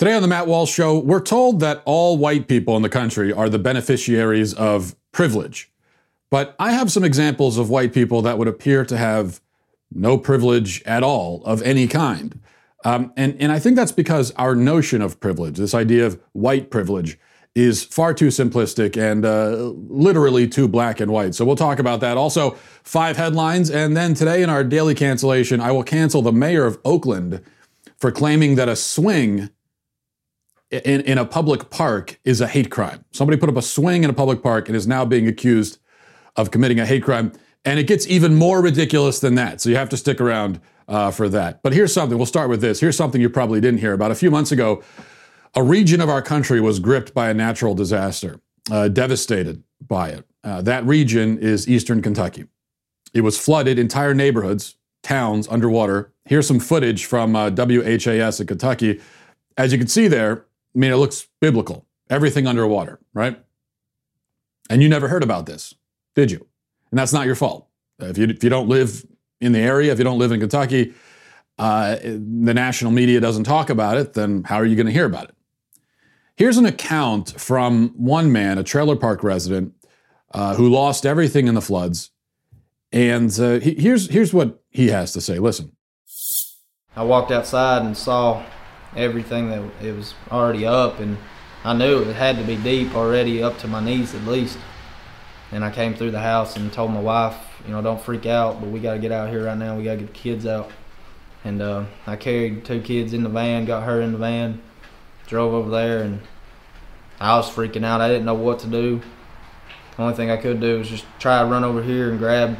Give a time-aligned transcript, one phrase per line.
[0.00, 3.34] Today on the Matt Walsh Show, we're told that all white people in the country
[3.34, 5.70] are the beneficiaries of privilege.
[6.30, 9.42] But I have some examples of white people that would appear to have
[9.92, 12.40] no privilege at all of any kind.
[12.82, 16.70] Um, and, and I think that's because our notion of privilege, this idea of white
[16.70, 17.18] privilege,
[17.54, 21.34] is far too simplistic and uh, literally too black and white.
[21.34, 22.16] So we'll talk about that.
[22.16, 22.52] Also,
[22.84, 23.68] five headlines.
[23.68, 27.42] And then today in our daily cancellation, I will cancel the mayor of Oakland
[27.98, 29.50] for claiming that a swing
[30.70, 33.04] in, in a public park is a hate crime.
[33.10, 35.78] Somebody put up a swing in a public park and is now being accused
[36.36, 37.32] of committing a hate crime.
[37.64, 39.60] And it gets even more ridiculous than that.
[39.60, 41.62] So you have to stick around uh, for that.
[41.62, 42.16] But here's something.
[42.16, 42.80] We'll start with this.
[42.80, 44.10] Here's something you probably didn't hear about.
[44.10, 44.82] A few months ago,
[45.54, 50.24] a region of our country was gripped by a natural disaster, uh, devastated by it.
[50.42, 52.46] Uh, that region is eastern Kentucky.
[53.12, 56.12] It was flooded, entire neighborhoods, towns underwater.
[56.24, 59.00] Here's some footage from uh, WHAS in Kentucky.
[59.56, 61.86] As you can see there, I mean, it looks biblical.
[62.08, 63.42] Everything underwater, right?
[64.68, 65.74] And you never heard about this,
[66.14, 66.46] did you?
[66.90, 67.68] And that's not your fault.
[67.98, 69.04] If you, if you don't live
[69.40, 70.94] in the area, if you don't live in Kentucky,
[71.58, 75.04] uh, the national media doesn't talk about it, then how are you going to hear
[75.04, 75.34] about it?
[76.36, 79.74] Here's an account from one man, a trailer park resident,
[80.32, 82.10] uh, who lost everything in the floods.
[82.92, 85.38] And uh, he, here's, here's what he has to say.
[85.38, 85.76] Listen.
[86.96, 88.42] I walked outside and saw
[88.96, 91.16] everything that it was already up, and
[91.64, 94.58] I knew it had to be deep already, up to my knees at least.
[95.52, 98.60] And I came through the house and told my wife, you know, don't freak out,
[98.60, 99.76] but we got to get out here right now.
[99.76, 100.70] We got to get the kids out.
[101.44, 104.60] And uh, I carried two kids in the van, got her in the van,
[105.26, 106.20] drove over there, and
[107.18, 108.00] I was freaking out.
[108.00, 109.00] I didn't know what to do.
[109.96, 112.56] The only thing I could do was just try to run over here and grab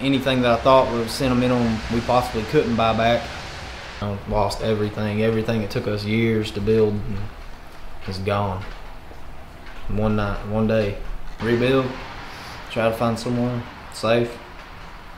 [0.00, 1.60] anything that I thought was sentimental
[1.92, 3.22] we possibly couldn't buy back.
[4.00, 5.22] I lost everything.
[5.22, 6.98] Everything it took us years to build
[8.08, 8.64] is gone.
[9.88, 10.96] One night, one day,
[11.42, 11.86] rebuild,
[12.70, 14.30] try to find somewhere safe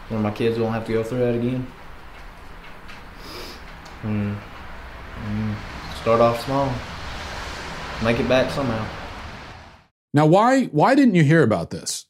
[0.08, 1.66] where my kids won't have to go through that again.
[4.02, 4.36] And,
[5.26, 5.56] and
[6.00, 6.72] start off small,
[8.02, 8.84] make it back somehow.
[10.12, 12.06] Now, why why didn't you hear about this?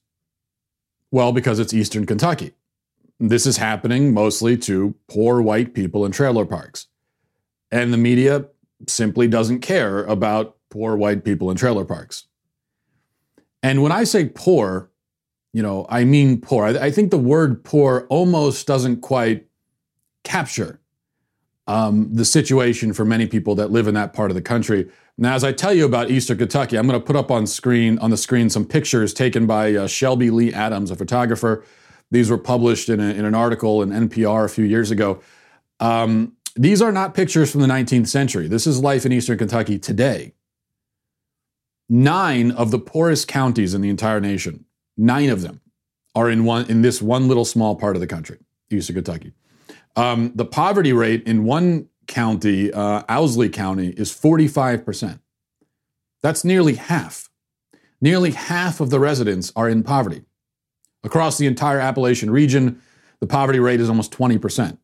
[1.10, 2.54] Well, because it's Eastern Kentucky.
[3.24, 6.88] This is happening mostly to poor white people in trailer parks.
[7.70, 8.46] And the media
[8.88, 12.24] simply doesn't care about poor white people in trailer parks.
[13.62, 14.90] And when I say poor,
[15.52, 16.66] you know, I mean poor.
[16.66, 19.46] I, think the word poor almost doesn't quite
[20.24, 20.80] capture
[21.68, 24.90] um, the situation for many people that live in that part of the country.
[25.16, 28.00] Now, as I tell you about Eastern Kentucky, I'm going to put up on screen
[28.00, 31.64] on the screen some pictures taken by uh, Shelby Lee Adams, a photographer
[32.12, 35.20] these were published in, a, in an article in NPR a few years ago.
[35.80, 38.46] Um, these are not pictures from the 19th century.
[38.46, 40.34] This is life in eastern Kentucky today.
[41.88, 45.62] Nine of the poorest counties in the entire nation, nine of them,
[46.14, 48.38] are in one in this one little small part of the country,
[48.70, 49.32] eastern Kentucky.
[49.96, 55.18] Um, the poverty rate in one county, uh, Owsley County, is 45%.
[56.22, 57.30] That's nearly half.
[58.02, 60.24] Nearly half of the residents are in poverty.
[61.04, 62.80] Across the entire Appalachian region,
[63.20, 64.78] the poverty rate is almost 20%.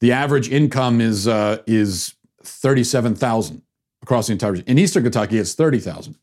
[0.00, 3.62] The average income is, uh, is 37,000
[4.02, 4.66] across the entire region.
[4.66, 6.16] In Eastern Kentucky, it's 30,000.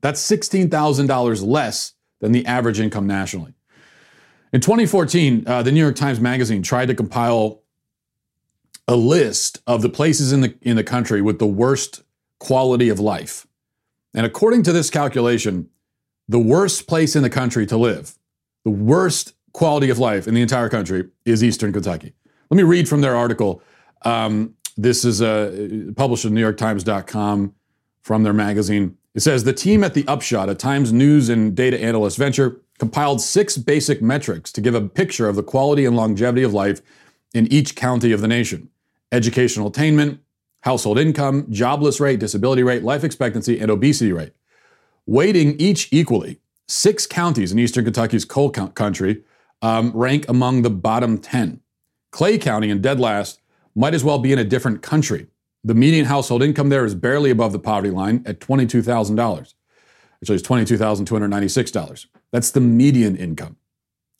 [0.00, 3.54] That's $16,000 less than the average income nationally.
[4.52, 7.62] In 2014, uh, the New York Times Magazine tried to compile
[8.88, 12.02] a list of the places in the, in the country with the worst
[12.38, 13.46] quality of life.
[14.14, 15.68] And according to this calculation,
[16.28, 18.16] the worst place in the country to live,
[18.64, 22.12] the worst quality of life in the entire country is Eastern Kentucky.
[22.50, 23.62] Let me read from their article.
[24.02, 27.54] Um, this is uh, published in NewYorkTimes.com
[28.02, 28.96] from their magazine.
[29.14, 33.22] It says the team at the Upshot, a Times news and data analyst venture, compiled
[33.22, 36.82] six basic metrics to give a picture of the quality and longevity of life
[37.32, 38.68] in each county of the nation
[39.12, 40.20] educational attainment,
[40.62, 44.32] household income, jobless rate, disability rate, life expectancy, and obesity rate
[45.06, 46.40] weighting each equally.
[46.68, 49.22] Six counties in eastern Kentucky's coal country
[49.62, 51.60] um, rank among the bottom 10.
[52.10, 53.40] Clay County, in dead last,
[53.74, 55.28] might as well be in a different country.
[55.64, 59.54] The median household income there is barely above the poverty line at $22,000.
[60.22, 62.06] Actually, it's $22,296.
[62.32, 63.56] That's the median income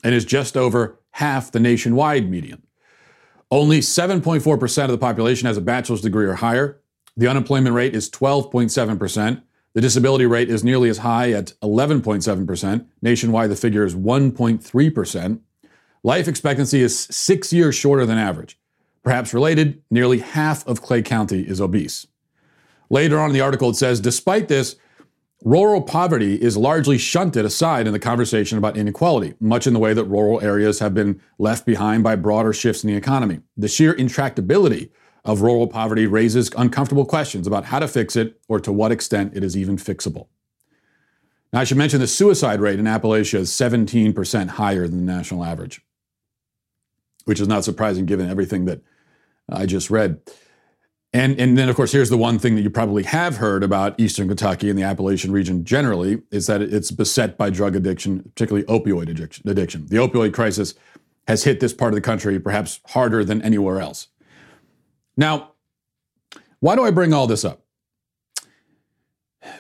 [0.04, 2.62] and is just over half the nationwide median.
[3.50, 6.80] Only 7.4% of the population has a bachelor's degree or higher.
[7.16, 9.42] The unemployment rate is 12.7%.
[9.76, 12.86] The disability rate is nearly as high at 11.7%.
[13.02, 15.40] Nationwide, the figure is 1.3%.
[16.02, 18.58] Life expectancy is six years shorter than average.
[19.02, 22.06] Perhaps related, nearly half of Clay County is obese.
[22.88, 24.76] Later on in the article, it says, despite this,
[25.44, 29.92] rural poverty is largely shunted aside in the conversation about inequality, much in the way
[29.92, 33.40] that rural areas have been left behind by broader shifts in the economy.
[33.58, 34.88] The sheer intractability
[35.26, 39.36] of rural poverty raises uncomfortable questions about how to fix it or to what extent
[39.36, 40.28] it is even fixable.
[41.52, 45.44] Now, I should mention the suicide rate in Appalachia is 17% higher than the national
[45.44, 45.82] average,
[47.24, 48.80] which is not surprising given everything that
[49.48, 50.20] I just read.
[51.12, 53.98] And, and then, of course, here's the one thing that you probably have heard about
[53.98, 58.66] Eastern Kentucky and the Appalachian region generally is that it's beset by drug addiction, particularly
[58.66, 59.86] opioid addiction.
[59.86, 60.74] The opioid crisis
[61.26, 64.08] has hit this part of the country perhaps harder than anywhere else.
[65.16, 65.52] Now,
[66.60, 67.62] why do I bring all this up?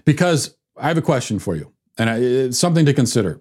[0.04, 3.40] Because I have a question for you, and it's something to consider.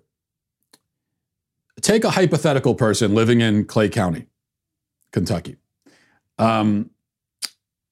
[1.82, 4.28] Take a hypothetical person living in Clay County,
[5.12, 5.58] Kentucky.
[6.38, 6.92] Um,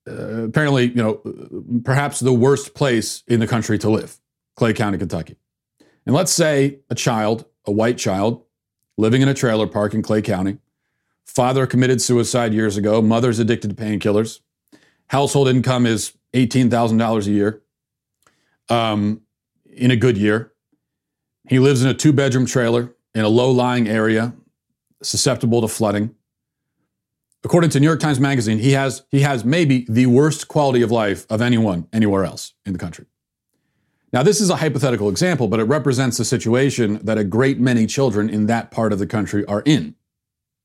[0.08, 1.22] uh, apparently, you know,
[1.84, 4.18] perhaps the worst place in the country to live,
[4.56, 5.38] Clay County, Kentucky.
[6.06, 8.44] And let's say a child, a white child,
[8.98, 10.58] living in a trailer park in Clay County,
[11.26, 13.02] Father committed suicide years ago.
[13.02, 14.40] Mother's addicted to painkillers.
[15.08, 17.62] Household income is $18,000 a year
[18.70, 19.22] um,
[19.72, 20.54] in a good year.
[21.48, 24.34] He lives in a two bedroom trailer in a low lying area,
[25.02, 26.16] susceptible to flooding.
[27.44, 30.92] According to New York Times Magazine, he has, he has maybe the worst quality of
[30.92, 33.06] life of anyone anywhere else in the country.
[34.14, 37.86] Now, this is a hypothetical example, but it represents the situation that a great many
[37.88, 39.96] children in that part of the country are in.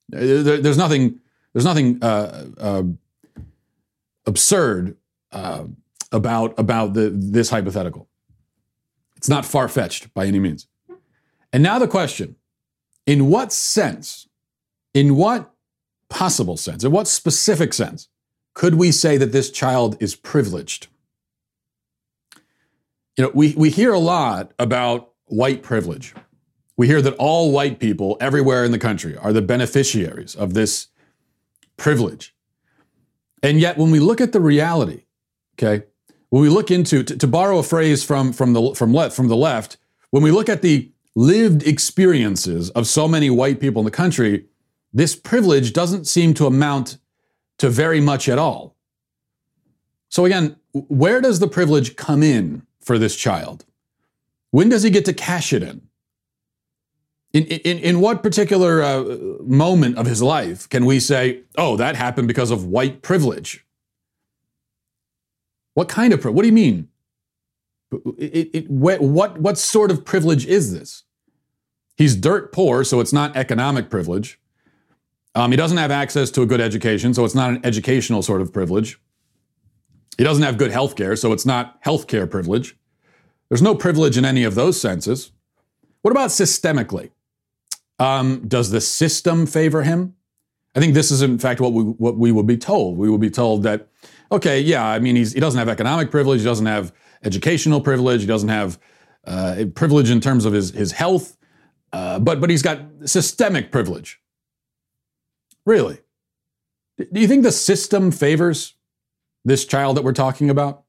[0.09, 1.21] There's nothing.
[1.53, 2.83] There's nothing uh, uh,
[4.27, 4.97] absurd
[5.33, 5.65] uh,
[6.13, 8.09] about about the, this hypothetical.
[9.17, 10.67] It's not far fetched by any means.
[11.53, 12.37] And now the question:
[13.07, 14.29] In what sense,
[14.95, 15.53] in what
[16.09, 18.09] possible sense, in what specific sense,
[18.55, 20.89] could we say that this child is privileged?
[23.17, 26.15] You know, we, we hear a lot about white privilege
[26.79, 30.87] we hear that all white people everywhere in the country are the beneficiaries of this
[31.77, 32.35] privilege.
[33.43, 35.03] And yet, when we look at the reality,
[35.55, 35.85] okay,
[36.31, 39.27] when we look into, to, to borrow a phrase from, from, the, from, le- from
[39.27, 39.77] the left,
[40.11, 44.47] when we look at the lived experiences of so many white people in the country,
[44.93, 46.99] this privilege doesn't seem to amount
[47.59, 48.77] to very much at all.
[50.11, 53.65] So, again, where does the privilege come in for this child?
[54.53, 55.88] When does he get to cash it in?
[57.33, 59.05] In, in, in what particular uh,
[59.43, 63.67] moment of his life can we say, oh, that happened because of white privilege?
[65.75, 66.37] What kind of privilege?
[66.37, 66.89] What do you mean?
[68.17, 69.01] It, it, what,
[69.39, 71.05] what sort of privilege is this?
[71.97, 74.41] He's dirt poor, so it's not economic privilege.
[75.35, 78.41] Um, he doesn't have access to a good education, so it's not an educational sort
[78.41, 78.99] of privilege.
[80.17, 82.77] He doesn't have good health care, so it's not health care privilege.
[83.49, 85.33] There's no privilege in any of those senses.
[86.03, 87.11] What about systemically?
[87.99, 90.15] Um, does the system favor him?
[90.75, 92.97] I think this is, in fact, what we what we will be told.
[92.99, 93.89] We will be told that,
[94.31, 96.93] okay, yeah, I mean, he doesn't have economic privilege, he doesn't have
[97.25, 98.79] educational privilege, he doesn't have
[99.25, 101.37] uh, privilege in terms of his his health,
[101.93, 104.21] uh, but but he's got systemic privilege.
[105.67, 105.99] Really?
[106.99, 108.75] Do you think the system favors
[109.45, 110.85] this child that we're talking about?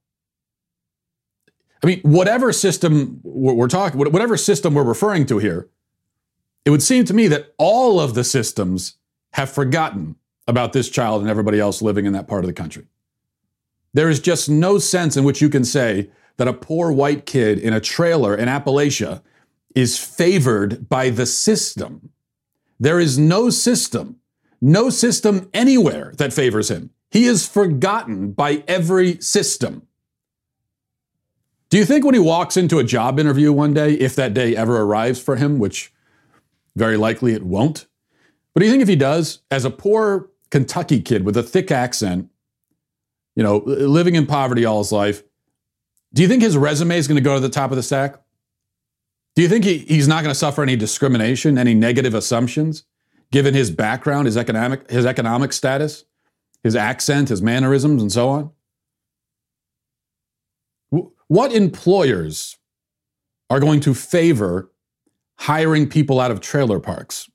[1.84, 5.70] I mean, whatever system we're talking, whatever system we're referring to here,
[6.66, 8.96] it would seem to me that all of the systems
[9.34, 10.16] have forgotten
[10.48, 12.88] about this child and everybody else living in that part of the country.
[13.94, 17.60] There is just no sense in which you can say that a poor white kid
[17.60, 19.22] in a trailer in Appalachia
[19.76, 22.12] is favored by the system.
[22.80, 24.18] There is no system,
[24.62, 26.92] no system anywhere that favors him.
[27.12, 29.88] He is forgotten by every system.
[31.70, 34.56] Do you think when he walks into a job interview one day, if that day
[34.56, 35.92] ever arrives for him, which
[36.80, 37.86] very likely it won't.
[38.54, 41.70] But do you think if he does, as a poor Kentucky kid with a thick
[41.70, 42.30] accent,
[43.36, 45.22] you know, living in poverty all his life,
[46.14, 48.20] do you think his resume is going to go to the top of the stack?
[49.36, 52.84] Do you think he, he's not going to suffer any discrimination, any negative assumptions,
[53.32, 56.06] given his background, his economic, his economic status,
[56.64, 58.52] his accent, his mannerisms, and so on?
[61.28, 62.58] What employers
[63.52, 64.72] are going to favor
[65.40, 67.30] hiring people out of trailer parks?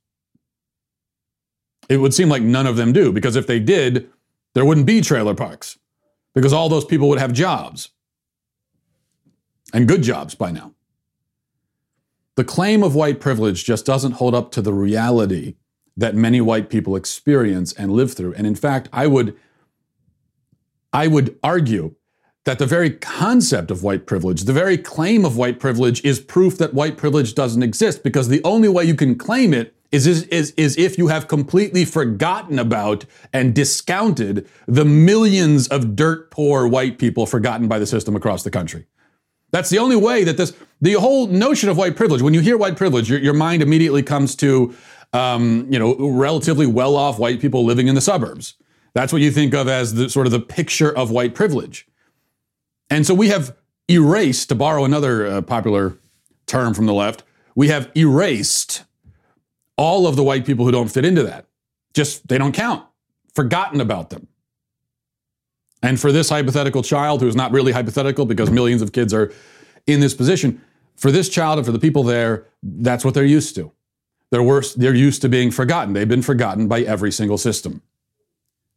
[1.89, 4.11] It would seem like none of them do, because if they did,
[4.55, 5.79] there wouldn't be trailer parks,
[6.35, 7.91] because all those people would have jobs
[9.73, 10.73] and good jobs by now.
[12.37, 15.57] The claim of white privilege just doesn't hold up to the reality
[15.97, 18.35] that many white people experience and live through.
[18.35, 19.37] And in fact, I would
[20.93, 21.95] I would argue
[22.45, 26.59] that the very concept of white privilege, the very claim of white privilege, is proof
[26.59, 30.51] that white privilege doesn't exist because the only way you can claim it is, is,
[30.53, 36.99] is, if you have completely forgotten about and discounted the millions of dirt poor white
[36.99, 38.87] people forgotten by the system across the country.
[39.53, 42.59] That's the only way that this, the whole notion of white privilege, when you hear
[42.59, 44.75] white privilege, your, your mind immediately comes to,
[45.13, 48.55] um, you know, relatively well off white people living in the suburbs.
[48.95, 51.87] That's what you think of as the sort of the picture of white privilege.
[52.91, 53.57] And so we have
[53.89, 55.99] erased, to borrow another uh, popular
[56.47, 57.23] term from the left,
[57.55, 58.85] we have erased
[59.77, 61.47] all of the white people who don't fit into that.
[61.95, 62.85] Just, they don't count,
[63.35, 64.29] forgotten about them.
[65.83, 69.33] And for this hypothetical child, who's not really hypothetical because millions of kids are
[69.87, 70.63] in this position,
[70.97, 73.73] for this child and for the people there, that's what they're used to.
[74.31, 75.93] They're worse, they're used to being forgotten.
[75.93, 77.83] They've been forgotten by every single system.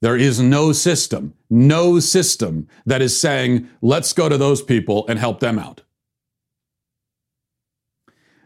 [0.01, 5.17] There is no system, no system that is saying, let's go to those people and
[5.17, 5.81] help them out.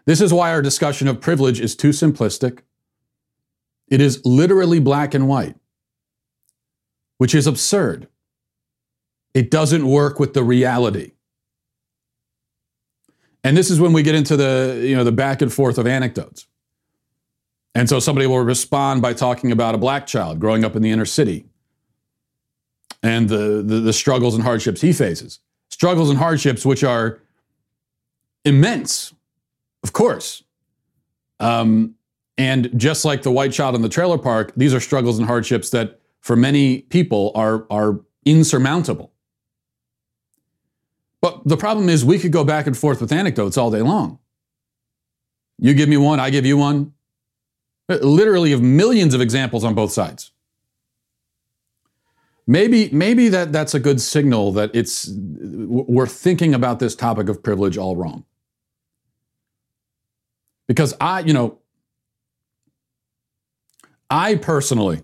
[0.06, 2.60] This is why our discussion of privilege is too simplistic.
[3.90, 5.56] It is literally black and white,
[7.18, 8.08] which is absurd.
[9.34, 11.12] It doesn't work with the reality.
[13.44, 15.88] And this is when we get into the, you know, the back and forth of
[15.88, 16.48] anecdotes.
[17.74, 20.92] And so somebody will respond by talking about a black child growing up in the
[20.92, 21.46] inner city
[23.02, 25.40] and the, the, the struggles and hardships he faces.
[25.70, 27.22] Struggles and hardships which are
[28.44, 29.14] immense,
[29.84, 30.44] of course.
[31.40, 31.96] Um,
[32.38, 35.70] and just like the white child in the trailer park, these are struggles and hardships
[35.72, 39.12] that for many people are, are insurmountable.
[41.22, 44.18] But the problem is, we could go back and forth with anecdotes all day long.
[45.60, 46.94] You give me one, I give you one.
[47.90, 50.32] Uh, literally, of millions of examples on both sides.
[52.48, 57.44] Maybe, maybe that, that's a good signal that it's we're thinking about this topic of
[57.44, 58.26] privilege all wrong.
[60.68, 61.60] Because I, you know,
[64.10, 65.04] I personally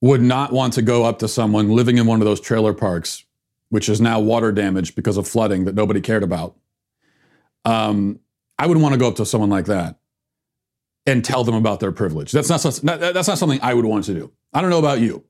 [0.00, 3.24] would not want to go up to someone living in one of those trailer parks
[3.70, 6.56] which is now water damaged because of flooding that nobody cared about.
[7.64, 8.20] Um,
[8.58, 9.96] I wouldn't want to go up to someone like that
[11.06, 12.32] and tell them about their privilege.
[12.32, 14.32] That's not, that's not something I would want to do.
[14.52, 15.24] I don't know about you.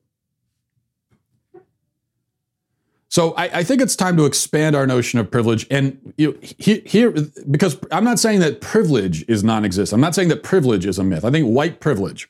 [3.11, 5.67] So I, I think it's time to expand our notion of privilege.
[5.69, 7.13] And you know, here,
[7.49, 9.97] because I'm not saying that privilege is non-existent.
[9.97, 11.25] I'm not saying that privilege is a myth.
[11.25, 12.29] I think white privilege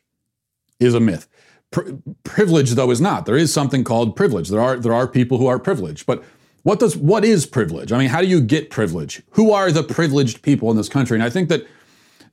[0.79, 1.27] is a myth.
[1.69, 3.27] Pri- privilege, though, is not.
[3.27, 4.49] There is something called privilege.
[4.49, 6.23] There are there are people who are privileged, but
[6.63, 7.91] what does what is privilege?
[7.91, 9.21] I mean, how do you get privilege?
[9.31, 11.15] Who are the privileged people in this country?
[11.15, 11.67] And I think that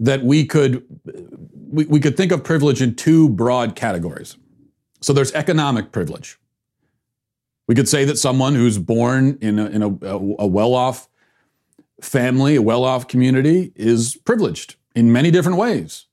[0.01, 0.85] that we could
[1.71, 4.37] we, we could think of privilege in two broad categories.
[5.01, 6.39] So there's economic privilege.
[7.67, 11.09] We could say that someone who's born in a, in a, a well-off
[12.01, 16.07] family, a well-off community, is privileged in many different ways.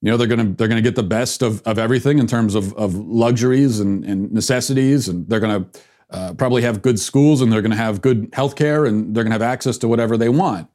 [0.00, 2.72] You know, they're gonna they're gonna get the best of, of everything in terms of,
[2.74, 5.66] of luxuries and, and necessities, and they're gonna
[6.10, 9.34] uh, probably have good schools and they're gonna have good health care and they're gonna
[9.34, 10.68] have access to whatever they want.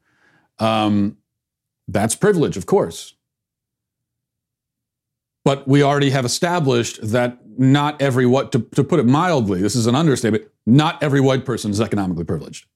[0.58, 1.16] Um,
[1.88, 3.14] that's privilege, of course.
[5.44, 9.74] But we already have established that not every what to, to put it mildly, this
[9.74, 12.66] is an understatement, not every white person is economically privileged.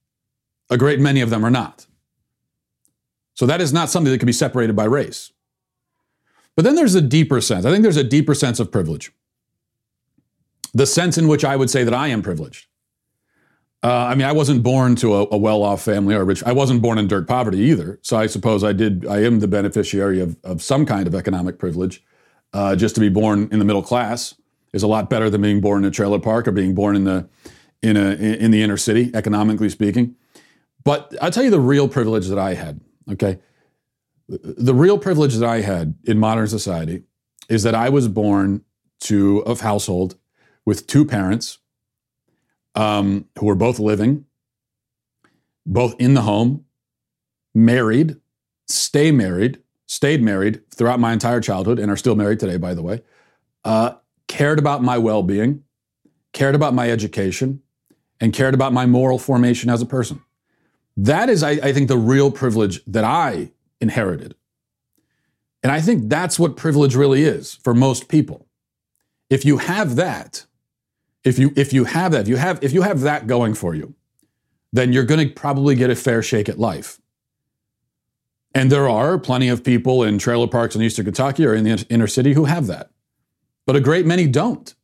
[0.70, 1.86] A great many of them are not.
[3.34, 5.32] So that is not something that can be separated by race.
[6.56, 7.64] But then there's a deeper sense.
[7.64, 9.12] I think there's a deeper sense of privilege.
[10.74, 12.66] The sense in which I would say that I am privileged.
[13.84, 16.42] Uh, I mean, I wasn't born to a, a well-off family or rich.
[16.44, 17.98] I wasn't born in dirt poverty either.
[18.02, 19.04] So I suppose I did.
[19.06, 22.02] I am the beneficiary of, of some kind of economic privilege.
[22.52, 24.34] Uh, just to be born in the middle class
[24.72, 27.04] is a lot better than being born in a trailer park or being born in
[27.04, 27.28] the
[27.82, 30.14] in a in the inner city, economically speaking.
[30.84, 32.80] But I'll tell you the real privilege that I had.
[33.10, 33.38] Okay,
[34.28, 37.02] the real privilege that I had in modern society
[37.48, 38.64] is that I was born
[39.00, 40.16] to a household
[40.64, 41.58] with two parents
[42.74, 44.24] um, who were both living,
[45.66, 46.64] both in the home,
[47.54, 48.16] married,
[48.68, 52.82] stay married, stayed married throughout my entire childhood, and are still married today, by the
[52.82, 53.02] way.
[53.64, 53.94] Uh,
[54.28, 55.62] cared about my well being,
[56.32, 57.62] cared about my education,
[58.20, 60.22] and cared about my moral formation as a person.
[60.96, 63.50] That is, I, I think, the real privilege that I
[63.80, 64.34] inherited.
[65.62, 68.46] And I think that's what privilege really is for most people.
[69.30, 70.46] If you have that,
[71.24, 73.74] if you if you have that, if you have if you have that going for
[73.74, 73.94] you,
[74.72, 77.00] then you're going to probably get a fair shake at life.
[78.54, 81.86] And there are plenty of people in trailer parks in eastern Kentucky or in the
[81.88, 82.90] inner city who have that.
[83.66, 84.74] But a great many don't.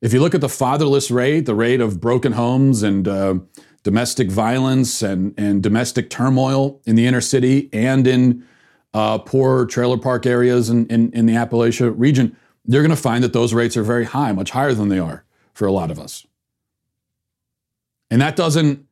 [0.00, 3.34] If you look at the fatherless rate, the rate of broken homes and uh,
[3.82, 8.46] domestic violence and, and domestic turmoil in the inner city and in
[8.94, 13.24] uh, poor trailer park areas in, in, in the Appalachia region, you're going to find
[13.24, 15.24] that those rates are very high, much higher than they are
[15.60, 16.26] for a lot of us.
[18.10, 18.86] And that doesn't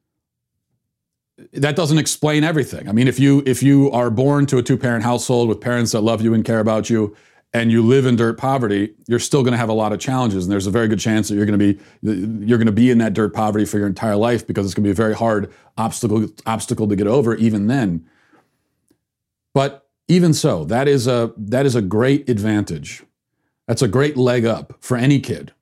[1.54, 2.87] that doesn't explain everything.
[2.90, 6.02] I mean, if you if you are born to a two-parent household with parents that
[6.02, 7.16] love you and care about you
[7.54, 10.44] and you live in dirt poverty, you're still going to have a lot of challenges
[10.44, 11.80] and there's a very good chance that you're going to be
[12.46, 14.84] you're going to be in that dirt poverty for your entire life because it's going
[14.84, 18.04] to be a very hard obstacle obstacle to get over even then.
[19.54, 23.04] But even so, that is a that is a great advantage.
[23.66, 25.52] That's a great leg up for any kid.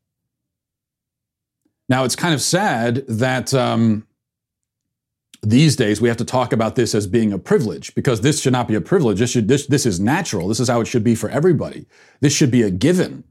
[1.88, 4.06] Now, it's kind of sad that um,
[5.42, 8.52] these days we have to talk about this as being a privilege because this should
[8.52, 9.18] not be a privilege.
[9.18, 10.48] This, should, this, this is natural.
[10.48, 11.86] This is how it should be for everybody.
[12.20, 13.24] This should be a given.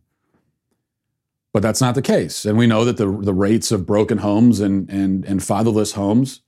[1.52, 2.46] But that's not the case.
[2.46, 6.42] And we know that the, the rates of broken homes and, and, and fatherless homes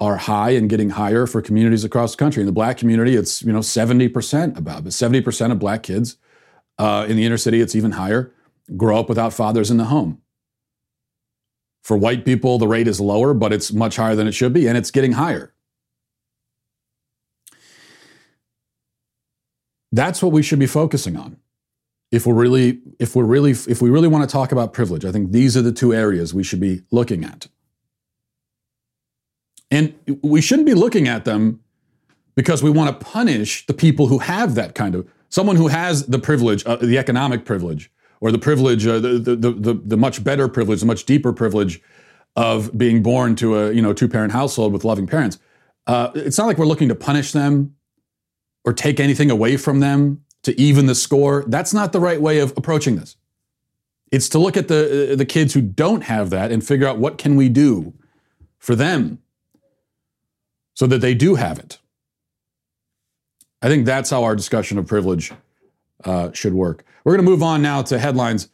[0.00, 2.40] are high and getting higher for communities across the country.
[2.42, 6.16] In the black community, it's you know 70% about, but 70% of black kids
[6.78, 8.32] uh, in the inner city, it's even higher,
[8.76, 10.21] grow up without fathers in the home.
[11.82, 14.66] For white people, the rate is lower, but it's much higher than it should be,
[14.68, 15.52] and it's getting higher.
[19.90, 21.36] That's what we should be focusing on.
[22.10, 25.12] If we're really, if we're really, if we really want to talk about privilege, I
[25.12, 27.48] think these are the two areas we should be looking at.
[29.70, 31.60] And we shouldn't be looking at them
[32.34, 36.06] because we want to punish the people who have that kind of someone who has
[36.06, 37.90] the privilege, uh, the economic privilege,
[38.22, 41.82] or the privilege, uh, the, the, the, the much better privilege, the much deeper privilege
[42.36, 45.40] of being born to a you know two parent household with loving parents.
[45.88, 47.74] Uh, it's not like we're looking to punish them
[48.64, 51.44] or take anything away from them to even the score.
[51.48, 53.16] That's not the right way of approaching this.
[54.12, 57.18] It's to look at the the kids who don't have that and figure out what
[57.18, 57.92] can we do
[58.56, 59.18] for them
[60.74, 61.80] so that they do have it.
[63.60, 65.32] I think that's how our discussion of privilege
[66.04, 66.84] uh, should work.
[67.04, 68.48] We're going to move on now to headlines.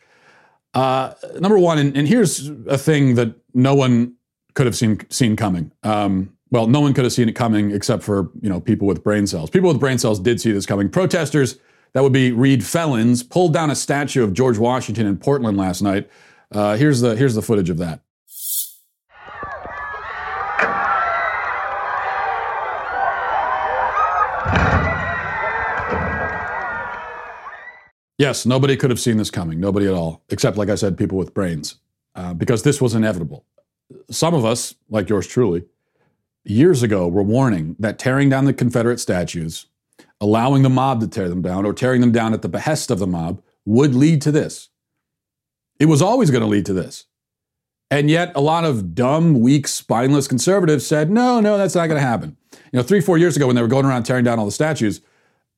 [0.74, 4.14] Uh, number one, and, and, here's a thing that no one
[4.54, 5.72] could have seen seen coming.
[5.82, 9.02] Um, well, no one could have seen it coming except for you know people with
[9.02, 9.50] brain cells.
[9.50, 10.88] People with brain cells did see this coming.
[10.88, 11.58] Protesters,
[11.94, 15.80] that would be Reed felons, pulled down a statue of George Washington in Portland last
[15.82, 16.08] night.
[16.52, 18.00] Uh, here's the here's the footage of that.
[28.18, 29.60] Yes, nobody could have seen this coming.
[29.60, 31.76] Nobody at all, except, like I said, people with brains,
[32.16, 33.44] uh, because this was inevitable.
[34.10, 35.64] Some of us, like yours truly,
[36.44, 39.66] years ago were warning that tearing down the Confederate statues,
[40.20, 42.98] allowing the mob to tear them down, or tearing them down at the behest of
[42.98, 44.68] the mob would lead to this.
[45.78, 47.04] It was always going to lead to this.
[47.90, 52.00] And yet, a lot of dumb, weak, spineless conservatives said, no, no, that's not going
[52.00, 52.36] to happen.
[52.72, 54.50] You know, three, four years ago, when they were going around tearing down all the
[54.50, 55.00] statues,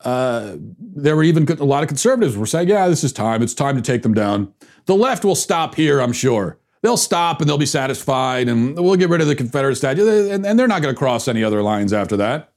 [0.04, 3.42] uh, there were even a lot of conservatives were saying, yeah, this is time.
[3.42, 4.52] It's time to take them down.
[4.86, 6.58] The left will stop here, I'm sure.
[6.82, 10.30] They'll stop and they'll be satisfied and we'll get rid of the Confederate statue.
[10.30, 12.52] And, and they're not going to cross any other lines after that.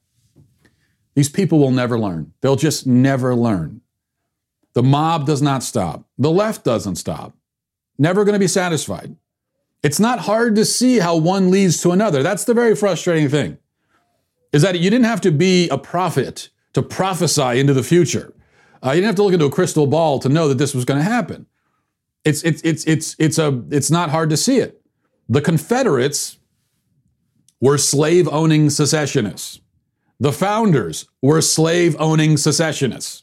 [1.14, 2.32] These people will never learn.
[2.40, 3.82] They'll just never learn.
[4.72, 6.04] The mob does not stop.
[6.18, 7.36] The left doesn't stop.
[7.98, 9.14] Never going to be satisfied.
[9.82, 12.22] It's not hard to see how one leads to another.
[12.22, 13.58] That's the very frustrating thing.
[14.52, 18.32] Is that you didn't have to be a prophet to prophesy into the future.
[18.84, 20.84] Uh, you didn't have to look into a crystal ball to know that this was
[20.84, 21.46] going to happen.
[22.24, 24.80] It's, it's, it's, it's, it's, a, it's not hard to see it.
[25.28, 26.38] The Confederates
[27.60, 29.60] were slave owning secessionists.
[30.20, 33.22] The founders were slave owning secessionists.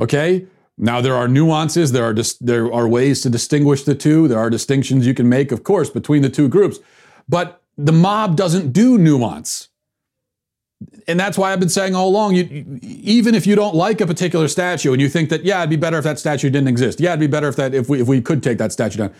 [0.00, 0.46] Okay?
[0.78, 4.38] Now, there are nuances, there are, dis- there are ways to distinguish the two, there
[4.38, 6.78] are distinctions you can make, of course, between the two groups.
[7.28, 9.68] But the mob doesn't do nuance
[11.06, 14.06] and that's why I've been saying all along, you, even if you don't like a
[14.06, 17.00] particular statue and you think that, yeah, it'd be better if that statue didn't exist.
[17.00, 19.14] Yeah, it'd be better if that if we if we could take that statue down.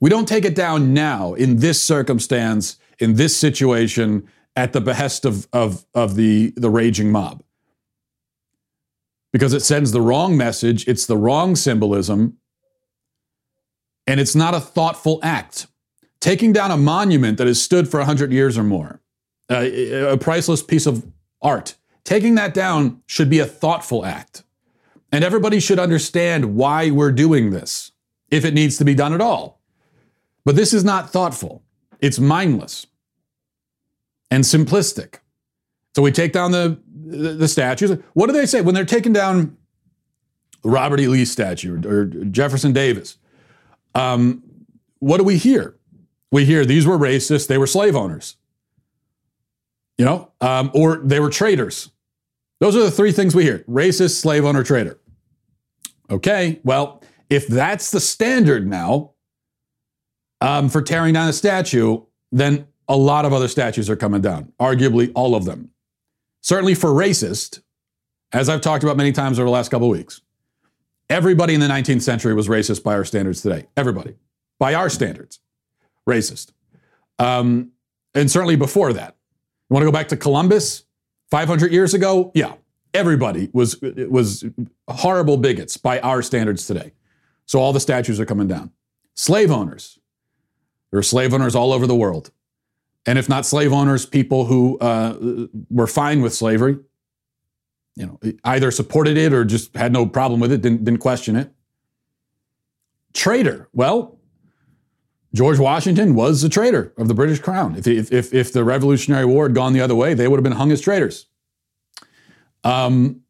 [0.00, 5.24] We don't take it down now in this circumstance, in this situation, at the behest
[5.24, 7.42] of of of the the raging mob.
[9.32, 12.38] Because it sends the wrong message, it's the wrong symbolism,
[14.06, 15.66] and it's not a thoughtful act.
[16.20, 19.00] Taking down a monument that has stood for 100 years or more
[19.50, 21.06] uh, a priceless piece of
[21.42, 21.76] art.
[22.04, 24.44] Taking that down should be a thoughtful act.
[25.12, 27.92] And everybody should understand why we're doing this,
[28.30, 29.60] if it needs to be done at all.
[30.44, 31.62] But this is not thoughtful,
[32.00, 32.86] it's mindless
[34.30, 35.20] and simplistic.
[35.94, 37.98] So we take down the, the, the statues.
[38.12, 39.56] What do they say when they're taking down
[40.62, 41.08] Robert E.
[41.08, 43.16] Lee statue or, or Jefferson Davis?
[43.94, 44.42] Um,
[44.98, 45.76] what do we hear?
[46.30, 48.36] We hear these were racist, they were slave owners,
[49.98, 51.90] you know, um, or they were traitors.
[52.60, 54.98] Those are the three things we hear racist, slave owner, traitor.
[56.10, 59.12] Okay, well, if that's the standard now
[60.40, 64.52] um, for tearing down a statue, then a lot of other statues are coming down,
[64.60, 65.70] arguably all of them.
[66.42, 67.62] Certainly for racist,
[68.32, 70.20] as I've talked about many times over the last couple of weeks,
[71.10, 73.66] everybody in the 19th century was racist by our standards today.
[73.76, 74.14] Everybody,
[74.60, 75.40] by our standards,
[76.08, 76.52] racist.
[77.18, 77.72] Um,
[78.14, 79.15] and certainly before that.
[79.68, 80.84] You want to go back to Columbus
[81.30, 82.30] 500 years ago?
[82.34, 82.54] Yeah,
[82.94, 84.44] everybody was, was
[84.88, 86.92] horrible bigots by our standards today.
[87.46, 88.70] So all the statues are coming down.
[89.14, 89.98] Slave owners.
[90.90, 92.30] There are slave owners all over the world.
[93.06, 96.78] And if not slave owners, people who uh, were fine with slavery,
[97.96, 101.34] you know, either supported it or just had no problem with it, didn't, didn't question
[101.34, 101.52] it.
[103.14, 103.68] Traitor.
[103.72, 104.15] Well,
[105.34, 107.76] George Washington was a traitor of the British crown.
[107.76, 110.52] If, if, if the Revolutionary War had gone the other way, they would have been
[110.52, 111.26] hung as traitors.
[112.64, 113.22] Um,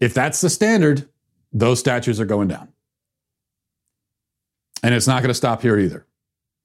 [0.00, 1.08] if that's the standard,
[1.52, 2.68] those statues are going down.
[4.82, 6.06] And it's not going to stop here either.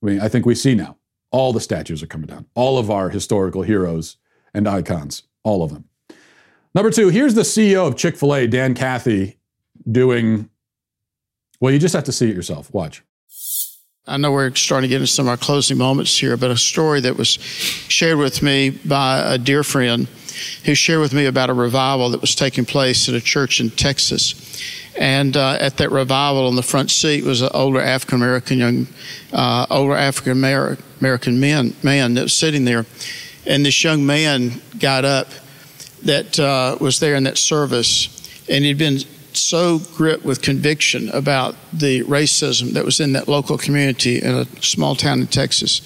[0.02, 0.98] I mean, I think we see now
[1.32, 2.46] all the statues are coming down.
[2.56, 4.18] All of our historical heroes
[4.54, 5.86] and icons, all of them.
[6.74, 9.38] Number two, here's the CEO of Chick fil A, Dan Cathy,
[9.90, 10.50] doing,
[11.60, 12.74] well, you just have to see it yourself.
[12.74, 13.04] Watch.
[14.10, 16.58] I know we're starting to get into some of our closing moments here, but a
[16.58, 20.08] story that was shared with me by a dear friend
[20.66, 23.70] who shared with me about a revival that was taking place at a church in
[23.70, 24.64] Texas.
[24.98, 28.88] And uh, at that revival, on the front seat was an older African American young,
[29.32, 30.32] uh, older African
[31.00, 32.88] American man man that was sitting there,
[33.46, 35.28] and this young man got up
[36.04, 38.08] that uh, was there in that service,
[38.50, 39.02] and he'd been
[39.34, 44.46] so gripped with conviction about the racism that was in that local community in a
[44.62, 45.82] small town in Texas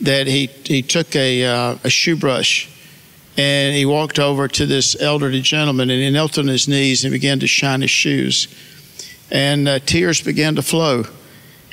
[0.00, 2.68] that he he took a uh, a shoe brush
[3.38, 7.12] and he walked over to this elderly gentleman and he knelt on his knees and
[7.12, 8.48] began to shine his shoes.
[9.30, 11.04] And uh, tears began to flow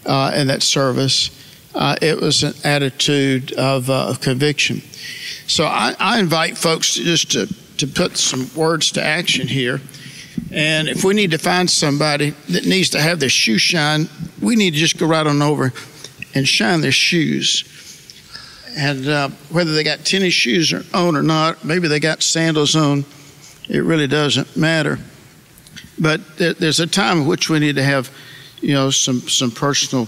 [0.06, 1.30] uh, in that service.
[1.74, 4.82] Uh, it was an attitude of, uh, of conviction.
[5.48, 9.82] So I, I, invite folks to just to, to put some words to action here.
[10.54, 14.08] And if we need to find somebody that needs to have their shoe shine,
[14.42, 15.74] we need to just go right on over
[16.36, 17.64] and shine their shoes
[18.76, 23.06] and uh, whether they got tennis shoes on or not, maybe they got sandals on,
[23.70, 25.00] it really doesn't matter.
[26.00, 28.10] But there's a time in which we need to have,
[28.62, 30.08] you know, some some personal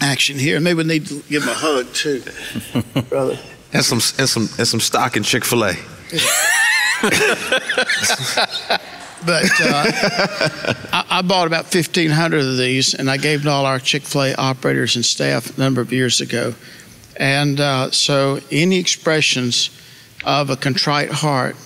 [0.00, 0.58] action here.
[0.58, 2.22] Maybe we need to give them a hug too,
[3.08, 3.38] brother.
[3.72, 5.74] And some and some and some stock in Chick Fil A.
[9.24, 9.84] but uh,
[10.92, 14.22] I, I, bought about 1,500 of these, and I gave to all our Chick Fil
[14.24, 16.54] A operators and staff a number of years ago.
[17.16, 19.70] And uh, so, any expressions
[20.24, 21.56] of a contrite heart,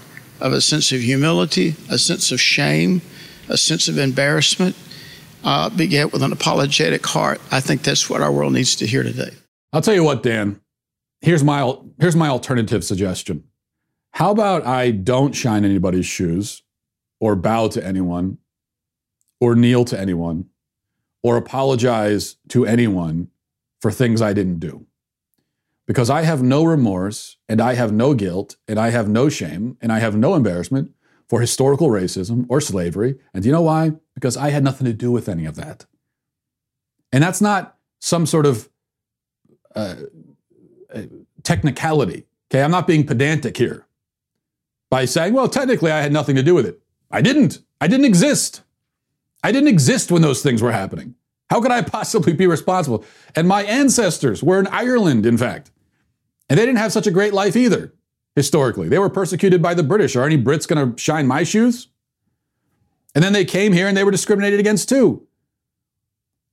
[0.41, 3.03] of a sense of humility, a sense of shame,
[3.49, 4.77] a sense of embarrassment,
[5.43, 7.41] uh, beget with an apologetic heart.
[7.51, 9.31] I think that's what our world needs to hear today.
[9.73, 10.61] I'll tell you what, Dan.
[11.21, 13.45] Here's my here's my alternative suggestion.
[14.13, 16.63] How about I don't shine anybody's shoes,
[17.21, 18.39] or bow to anyone,
[19.41, 20.47] or kneel to anyone,
[21.23, 23.29] or apologize to anyone
[23.81, 24.87] for things I didn't do?
[25.91, 29.77] because I have no remorse and I have no guilt and I have no shame
[29.81, 30.95] and I have no embarrassment
[31.29, 33.17] for historical racism or slavery.
[33.35, 33.95] And do you know why?
[34.15, 35.87] Because I had nothing to do with any of that.
[37.11, 38.69] And that's not some sort of
[39.75, 39.97] uh,
[40.95, 41.03] uh
[41.43, 42.25] technicality.
[42.49, 43.89] Okay, I'm not being pedantic here
[44.91, 46.81] by saying, well, technically I had nothing to do with it.
[47.11, 47.61] I didn't.
[47.81, 48.63] I didn't exist.
[49.43, 51.15] I didn't exist when those things were happening.
[51.49, 53.05] How could I possibly be responsible?
[53.35, 55.71] And my ancestors were in Ireland, in fact.
[56.49, 57.95] And they didn't have such a great life either,
[58.35, 58.89] historically.
[58.89, 60.17] They were persecuted by the British.
[60.17, 61.89] Are any Brits going to shine my shoes?
[63.15, 65.27] And then they came here and they were discriminated against too.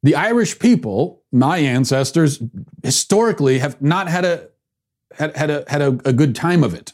[0.04, 2.42] The Irish people, my ancestors,
[2.84, 4.48] historically have not had a
[5.16, 6.94] had, had a had a, a good time of it.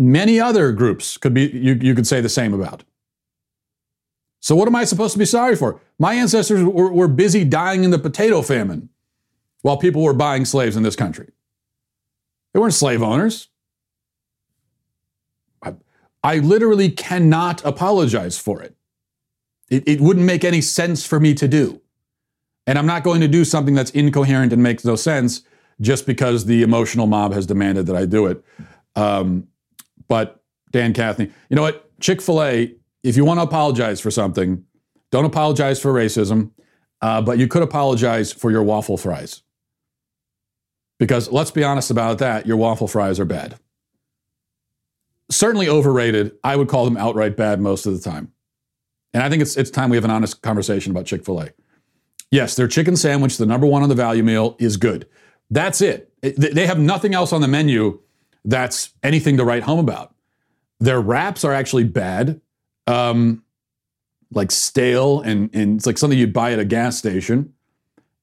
[0.00, 2.84] Many other groups could be you, you could say the same about.
[4.40, 5.78] So what am I supposed to be sorry for?
[5.98, 8.88] My ancestors were, were busy dying in the potato famine
[9.60, 11.28] while people were buying slaves in this country.
[12.54, 13.48] They weren't slave owners.
[15.62, 15.74] I,
[16.24, 18.74] I literally cannot apologize for it.
[19.68, 19.86] it.
[19.86, 21.82] It wouldn't make any sense for me to do.
[22.66, 25.42] And I'm not going to do something that's incoherent and makes no sense
[25.78, 28.42] just because the emotional mob has demanded that I do it.
[28.96, 29.46] Um,
[30.10, 30.42] but
[30.72, 31.98] Dan Cathy, you know what?
[32.00, 34.64] Chick fil A, if you want to apologize for something,
[35.10, 36.50] don't apologize for racism
[37.02, 39.42] Uh, but you could apologize for your waffle fries.
[40.98, 43.58] Because let's be honest about that, your waffle fries are bad.
[45.30, 46.32] Certainly overrated.
[46.44, 48.32] I would call them outright bad most of the time.
[49.14, 51.48] And I think it's, it's time we have an honest conversation about Chick fil A.
[52.30, 55.08] Yes, their chicken sandwich, the number one on the value meal, is good.
[55.50, 56.12] That's it.
[56.20, 58.00] They have nothing else on the menu
[58.44, 60.14] that's anything to write home about.
[60.78, 62.40] Their wraps are actually bad,
[62.86, 63.42] um,
[64.32, 67.52] like stale, and, and it's like something you'd buy at a gas station.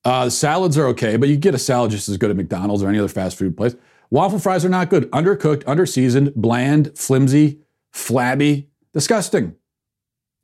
[0.03, 2.89] Uh, salads are okay, but you get a salad just as good at McDonald's or
[2.89, 3.75] any other fast food place.
[4.09, 5.11] Waffle fries are not good.
[5.11, 7.59] Undercooked, underseasoned, bland, flimsy,
[7.91, 9.55] flabby, disgusting.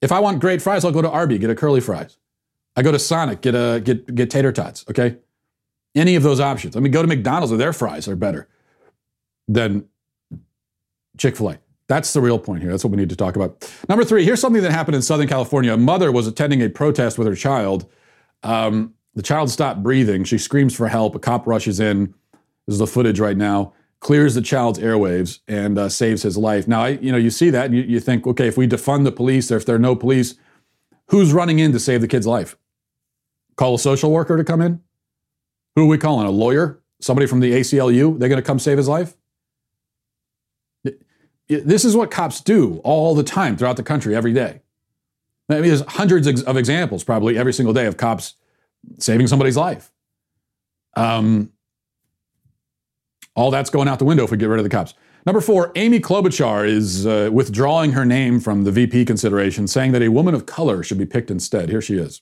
[0.01, 2.17] If I want great fries, I'll go to Arby, get a curly fries.
[2.75, 4.83] I go to Sonic, get a get get tater tots.
[4.89, 5.17] Okay,
[5.95, 6.75] any of those options.
[6.75, 8.49] I mean, go to McDonald's, or their fries are better
[9.47, 9.85] than
[11.17, 11.59] Chick Fil A.
[11.87, 12.71] That's the real point here.
[12.71, 13.69] That's what we need to talk about.
[13.89, 14.23] Number three.
[14.23, 15.73] Here's something that happened in Southern California.
[15.73, 17.89] A mother was attending a protest with her child.
[18.41, 20.23] Um, the child stopped breathing.
[20.23, 21.15] She screams for help.
[21.15, 22.13] A cop rushes in.
[22.65, 23.73] This is the footage right now.
[23.99, 26.67] Clears the child's airwaves and uh, saves his life.
[26.67, 29.03] Now, I, you know, you see that and you, you think, okay, if we defund
[29.03, 30.35] the police, or if there are no police,
[31.09, 32.57] who's running in to save the kid's life?
[33.55, 34.81] Call a social worker to come in?
[35.75, 36.27] Who are we calling?
[36.27, 36.81] A lawyer?
[37.01, 38.17] Somebody from the ACLU?
[38.17, 39.15] They're going to come save his life?
[41.47, 44.61] This is what cops do all the time throughout the country every day.
[45.49, 48.35] I mean, there's hundreds of examples probably every single day of cops
[48.97, 49.91] saving somebody's life.
[50.95, 51.51] Um,
[53.35, 54.93] all that's going out the window if we get rid of the cops.
[55.25, 60.01] Number four, Amy Klobuchar is uh, withdrawing her name from the VP consideration, saying that
[60.01, 61.69] a woman of color should be picked instead.
[61.69, 62.21] Here she is.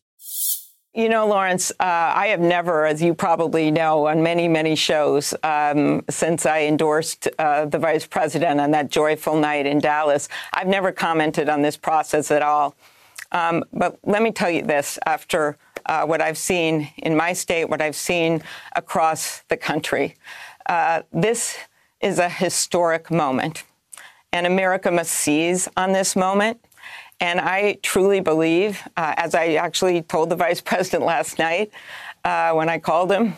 [0.94, 1.84] You know, Lawrence, uh,
[2.16, 7.30] I have never, as you probably know, on many, many shows um, since I endorsed
[7.40, 11.78] uh, the vice president on that joyful night in Dallas, I've never commented on this
[11.78, 12.76] process at all.
[13.32, 17.70] Um, but let me tell you this after uh, what I've seen in my state,
[17.70, 18.44] what I've seen
[18.76, 20.18] across the country.
[20.66, 21.56] Uh, this
[22.02, 23.64] is a historic moment,
[24.34, 26.60] and America must seize on this moment.
[27.22, 31.72] And I truly believe, uh, as I actually told the vice president last night
[32.26, 33.36] uh, when I called him,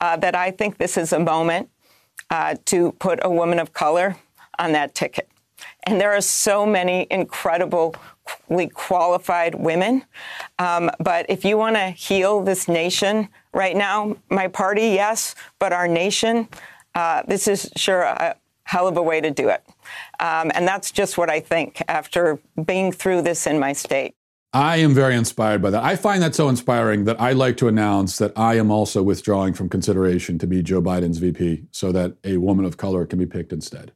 [0.00, 1.68] uh, that I think this is a moment
[2.30, 4.16] uh, to put a woman of color
[4.58, 5.28] on that ticket.
[5.84, 10.04] And there are so many incredibly qualified women.
[10.58, 15.72] Um, but if you want to heal this nation right now, my party, yes, but
[15.72, 16.48] our nation,
[16.94, 19.62] uh, this is sure a hell of a way to do it.
[20.20, 24.14] Um, and that's just what I think after being through this in my state.
[24.52, 25.84] I am very inspired by that.
[25.84, 29.52] I find that so inspiring that I like to announce that I am also withdrawing
[29.52, 33.26] from consideration to be Joe Biden's VP so that a woman of color can be
[33.26, 33.92] picked instead.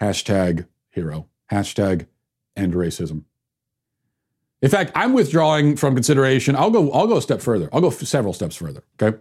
[0.00, 1.28] Hashtag hero.
[1.50, 2.06] Hashtag
[2.56, 3.24] end racism.
[4.60, 6.56] In fact, I'm withdrawing from consideration.
[6.56, 6.90] I'll go.
[6.90, 7.68] I'll go a step further.
[7.72, 8.82] I'll go several steps further.
[9.00, 9.18] Okay.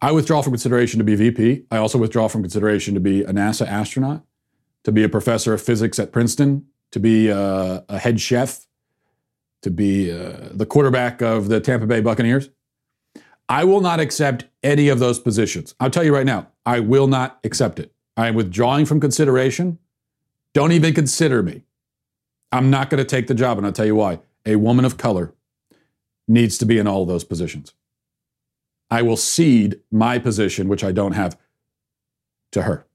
[0.00, 1.64] I withdraw from consideration to be VP.
[1.70, 4.24] I also withdraw from consideration to be a NASA astronaut
[4.84, 8.66] to be a professor of physics at Princeton, to be a, a head chef,
[9.62, 12.50] to be uh, the quarterback of the Tampa Bay Buccaneers.
[13.48, 15.74] I will not accept any of those positions.
[15.78, 17.92] I'll tell you right now, I will not accept it.
[18.16, 19.78] I am withdrawing from consideration.
[20.54, 21.62] Don't even consider me.
[22.50, 24.20] I'm not going to take the job, and I'll tell you why.
[24.44, 25.32] A woman of color
[26.28, 27.74] needs to be in all of those positions.
[28.90, 31.38] I will cede my position, which I don't have,
[32.52, 32.86] to her.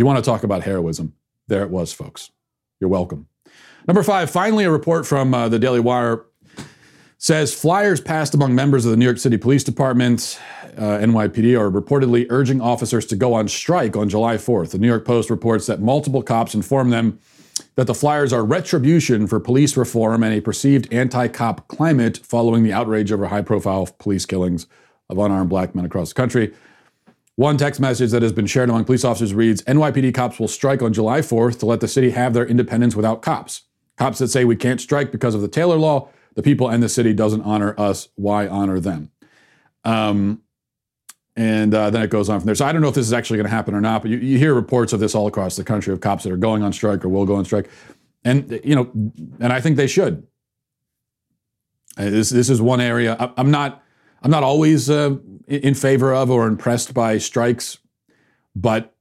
[0.00, 1.12] You want to talk about heroism?
[1.48, 2.30] There it was, folks.
[2.80, 3.28] You're welcome.
[3.86, 6.24] Number five, finally, a report from uh, the Daily Wire
[7.18, 10.40] says flyers passed among members of the New York City Police Department,
[10.78, 14.70] uh, NYPD, are reportedly urging officers to go on strike on July 4th.
[14.70, 17.18] The New York Post reports that multiple cops informed them
[17.74, 22.62] that the flyers are retribution for police reform and a perceived anti cop climate following
[22.62, 24.66] the outrage over high profile police killings
[25.10, 26.54] of unarmed black men across the country.
[27.40, 30.82] One text message that has been shared among police officers reads NYPD cops will strike
[30.82, 33.62] on July 4th to let the city have their independence without cops.
[33.96, 36.88] Cops that say we can't strike because of the Taylor law, the people and the
[36.90, 38.10] city doesn't honor us.
[38.16, 39.10] Why honor them?
[39.86, 40.42] Um,
[41.34, 42.54] and uh, then it goes on from there.
[42.54, 44.18] So I don't know if this is actually going to happen or not, but you,
[44.18, 46.74] you, hear reports of this all across the country of cops that are going on
[46.74, 47.70] strike or will go on strike,
[48.22, 48.90] and you know,
[49.40, 50.26] and I think they should.
[51.96, 53.82] Uh, this this is one area I, I'm not
[54.22, 55.16] I'm not always uh,
[55.50, 57.78] in favor of or impressed by strikes,
[58.54, 58.94] but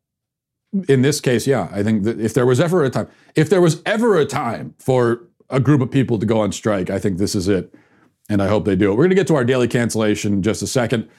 [0.88, 3.62] in this case, yeah, I think that if there was ever a time, if there
[3.62, 7.18] was ever a time for a group of people to go on strike, I think
[7.18, 7.74] this is it,
[8.30, 8.96] and I hope they do it.
[8.96, 11.10] We're going to get to our daily cancellation in just a second.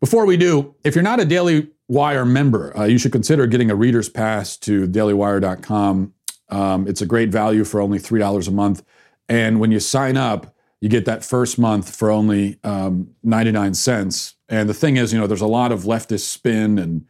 [0.00, 3.70] Before we do, if you're not a Daily Wire member, uh, you should consider getting
[3.70, 6.12] a reader's pass to dailywire.com.
[6.50, 8.82] Um, it's a great value for only $3 a month.
[9.28, 10.53] And when you sign up,
[10.84, 14.34] You get that first month for only um, 99 cents.
[14.50, 17.06] And the thing is, you know, there's a lot of leftist spin and,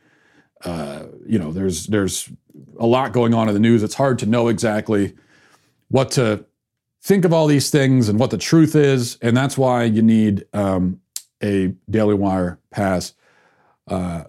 [0.65, 2.31] uh, you know, there's, there's
[2.79, 3.83] a lot going on in the news.
[3.83, 5.15] It's hard to know exactly
[5.89, 6.45] what to
[7.03, 9.19] think of all these things and what the truth is.
[9.21, 11.01] And that's why you need um,
[11.43, 13.13] a Daily Wire pass.
[13.89, 14.23] Uh,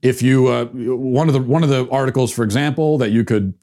[0.00, 3.54] if you uh, one of the one of the articles, for example, that you could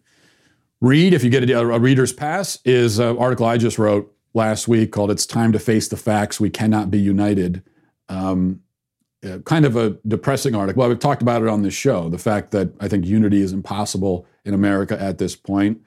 [0.82, 4.68] read if you get a, a reader's pass is an article I just wrote last
[4.68, 7.63] week called "It's Time to Face the Facts: We Cannot Be United."
[8.08, 8.62] Um,
[9.24, 10.80] uh, kind of a depressing article.
[10.80, 12.08] Well, we've talked about it on this show.
[12.10, 15.82] The fact that I think unity is impossible in America at this point,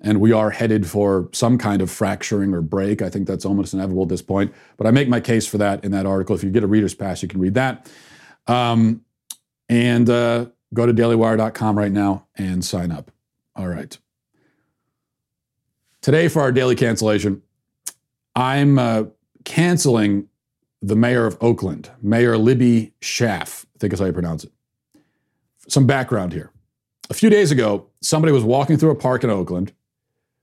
[0.00, 3.02] and we are headed for some kind of fracturing or break.
[3.02, 4.54] I think that's almost inevitable at this point.
[4.76, 6.34] But I make my case for that in that article.
[6.34, 7.90] If you get a reader's pass, you can read that.
[8.46, 9.02] Um,
[9.68, 13.10] and uh, go to dailywire.com right now and sign up.
[13.54, 13.96] All right.
[16.00, 17.42] Today, for our daily cancellation,
[18.38, 19.04] I'm uh,
[19.44, 20.28] canceling
[20.80, 23.64] the mayor of Oakland, Mayor Libby Schaaf.
[23.64, 24.52] I think is how you pronounce it.
[25.66, 26.52] Some background here.
[27.10, 29.72] A few days ago, somebody was walking through a park in Oakland.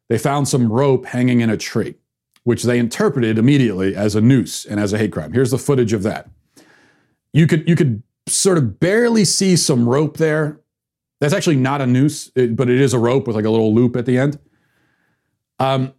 [0.09, 1.95] They found some rope hanging in a tree,
[2.43, 5.31] which they interpreted immediately as a noose and as a hate crime.
[5.31, 6.29] Here's the footage of that.
[7.31, 10.59] You could you could sort of barely see some rope there.
[11.21, 13.95] That's actually not a noose, but it is a rope with like a little loop
[13.95, 14.37] at the end.
[15.59, 15.93] Um,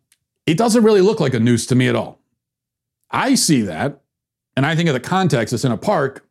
[0.47, 2.21] it doesn't really look like a noose to me at all.
[3.11, 4.01] I see that,
[4.57, 6.27] and I think of the context, it's in a park.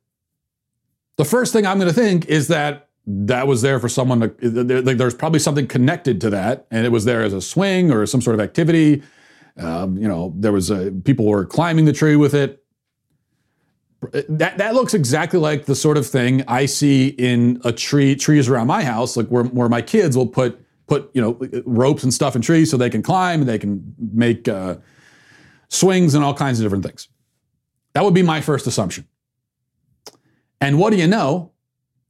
[1.17, 4.82] The first thing I'm going to think is that that was there for someone to,
[4.82, 8.06] like there's probably something connected to that, and it was there as a swing or
[8.06, 9.04] some sort of activity.
[9.58, 12.65] Um, you know, there was a, people were climbing the tree with it
[14.12, 18.49] that that looks exactly like the sort of thing I see in a tree trees
[18.49, 22.13] around my house, like where, where my kids will put put you know ropes and
[22.13, 24.76] stuff in trees so they can climb and they can make uh,
[25.69, 27.08] swings and all kinds of different things.
[27.93, 29.08] That would be my first assumption.
[30.62, 31.52] And what do you know?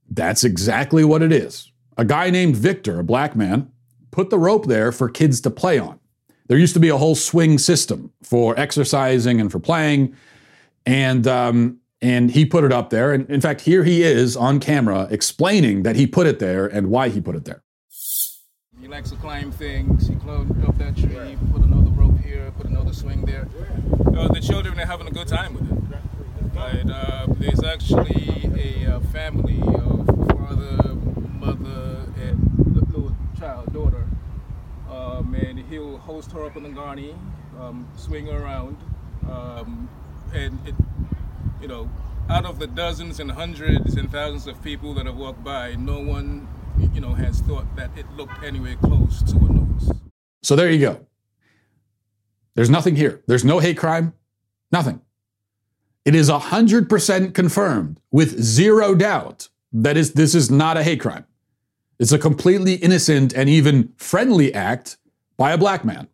[0.09, 1.71] That's exactly what it is.
[1.97, 3.71] A guy named Victor, a black man,
[4.11, 5.99] put the rope there for kids to play on.
[6.47, 10.15] There used to be a whole swing system for exercising and for playing.
[10.85, 13.11] And um, and he put it up there.
[13.13, 16.88] And in fact, here he is on camera explaining that he put it there and
[16.88, 17.63] why he put it there.
[18.86, 20.08] He likes to climb things.
[20.08, 23.48] He climbed up that tree, put another rope here, put another swing there.
[24.15, 26.56] Uh, the children are having a good time with it.
[26.56, 26.88] Right?
[26.88, 34.06] Uh, there's actually a uh, family of father, mother, and little child, daughter.
[34.91, 37.19] Um, and he'll host her up in the garden,
[37.60, 38.78] um, swing her around.
[39.28, 39.89] Um,
[40.32, 40.76] and it,
[41.60, 41.89] you know,
[42.30, 46.02] out of the dozens and hundreds and thousands of people that have walked by, no
[46.02, 46.48] one,
[46.93, 49.55] you know, has thought that it looked anywhere close to a.
[50.45, 51.05] So there you go.
[52.53, 53.23] There's nothing here.
[53.25, 54.13] There's no hate crime,
[54.71, 55.01] nothing.
[56.05, 61.25] It is 100% confirmed with zero doubt that is, this is not a hate crime.
[61.97, 64.97] It's a completely innocent and even friendly act
[65.35, 66.07] by a black man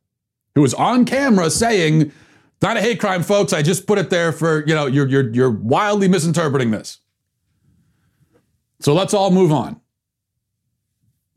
[0.55, 2.13] who was on camera saying,
[2.61, 3.51] not a hate crime, folks.
[3.51, 6.99] I just put it there for, you know, you're, you're, you're wildly misinterpreting this.
[8.79, 9.80] So let's all move on.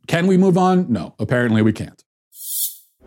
[0.06, 0.90] Can we move on?
[0.92, 2.02] No, apparently we can't.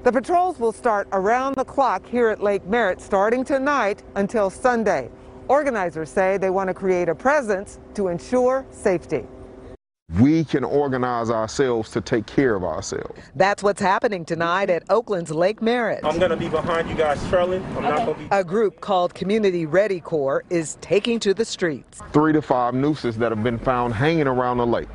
[0.04, 5.10] The patrols will start around the clock here at Lake Merritt starting tonight until Sunday.
[5.48, 9.26] Organizers say they want to create a presence to ensure safety
[10.20, 13.20] we can organize ourselves to take care of ourselves.
[13.36, 16.00] That's what's happening tonight at Oakland's Lake Merritt.
[16.06, 17.64] I'm going to be behind you guys trailing.
[17.76, 18.28] I'm not going to be.
[18.32, 22.00] A group called Community Ready Corps is taking to the streets.
[22.14, 24.88] Three to five nooses that have been found hanging around the lake.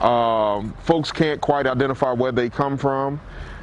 [0.00, 3.20] Um, folks can't quite identify where they come from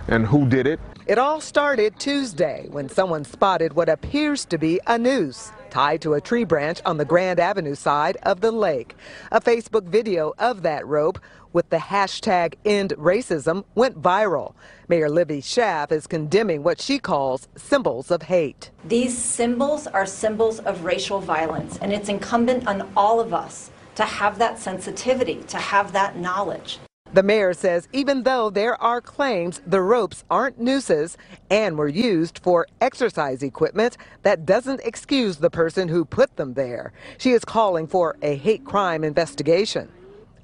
[0.07, 0.79] and who did it.
[1.05, 6.13] It all started Tuesday when someone spotted what appears to be a noose tied to
[6.13, 8.95] a tree branch on the Grand Avenue side of the lake.
[9.31, 11.19] A Facebook video of that rope
[11.51, 14.53] with the hashtag end racism went viral.
[14.87, 18.69] Mayor Libby Schaaf is condemning what she calls symbols of hate.
[18.85, 24.03] These symbols are symbols of racial violence, and it's incumbent on all of us to
[24.03, 26.79] have that sensitivity, to have that knowledge.
[27.13, 31.15] The mayor says even though there are claims the ropes aren't nooses
[31.51, 36.91] and were used for exercise equipment, that doesn't excuse the person who put them there.
[37.19, 39.89] She is calling for a hate crime investigation.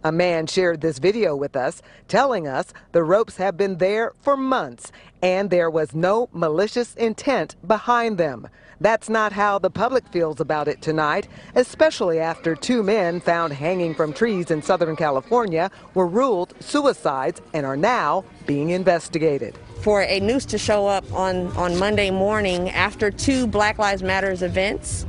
[0.03, 4.37] A man shared this video with us, telling us the ropes have been there for
[4.37, 4.91] months
[5.23, 8.47] and there was no malicious intent behind them.
[8.81, 13.93] That's not how the public feels about it tonight, especially after two men found hanging
[13.93, 19.57] from trees in Southern California were ruled suicides and are now being investigated.
[19.81, 24.41] for a noose to show up on, on Monday morning after two Black Lives Matters
[24.41, 25.05] events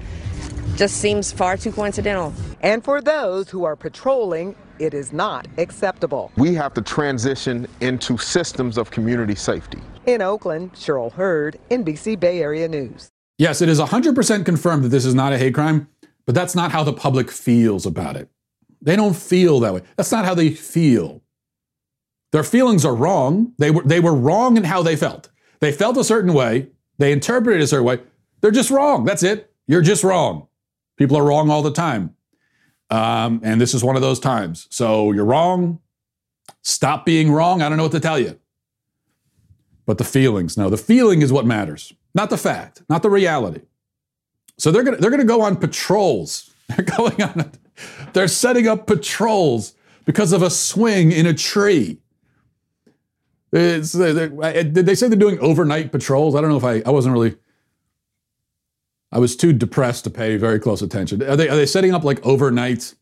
[0.77, 2.33] just seems far too coincidental.
[2.61, 6.31] And for those who are patrolling, it is not acceptable.
[6.37, 9.81] We have to transition into systems of community safety.
[10.07, 13.11] In Oakland, Cheryl Hurd, NBC Bay Area News.
[13.41, 15.89] Yes, it is 100% confirmed that this is not a hate crime,
[16.27, 18.29] but that's not how the public feels about it.
[18.83, 19.81] They don't feel that way.
[19.97, 21.23] That's not how they feel.
[22.33, 23.55] Their feelings are wrong.
[23.57, 25.31] They were, they were wrong in how they felt.
[25.61, 26.69] They felt a certain way.
[26.99, 28.01] They interpreted a certain way.
[28.43, 29.07] They're just wrong.
[29.07, 29.51] That's it.
[29.67, 30.47] You're just wrong.
[30.99, 32.15] People are wrong all the time.
[32.91, 34.67] Um, and this is one of those times.
[34.69, 35.81] So you're wrong.
[36.61, 37.63] Stop being wrong.
[37.63, 38.39] I don't know what to tell you.
[39.87, 43.63] But the feelings, no, the feeling is what matters, not the fact, not the reality.
[44.59, 46.47] So they're gonna they're gonna go on patrols.
[46.71, 47.51] They're going on.
[48.13, 51.99] They're setting up patrols because of a swing in a tree.
[53.53, 54.29] It's, uh,
[54.73, 56.37] did they say they're doing overnight patrols?
[56.37, 57.37] I don't know if I I wasn't really.
[59.11, 61.21] I was too depressed to pay very close attention.
[61.25, 62.95] Are they are they setting up like overnight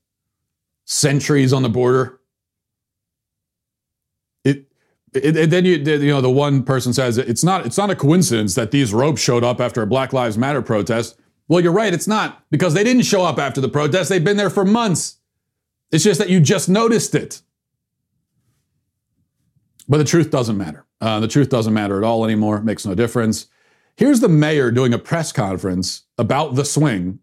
[0.87, 2.18] sentries on the border?
[5.15, 8.55] It then you you know the one person says it's not it's not a coincidence
[8.57, 11.19] that these ropes showed up after a Black Lives Matter protest.
[11.49, 14.11] Well, you're right, it's not because they didn't show up after the protest.
[14.11, 15.17] They've been there for months.
[15.91, 17.41] It's just that you just noticed it.
[19.89, 20.85] But the truth doesn't matter.
[21.01, 22.59] Uh, the truth doesn't matter at all anymore.
[22.59, 23.47] It makes no difference.
[23.97, 27.21] Here's the mayor doing a press conference about the swing.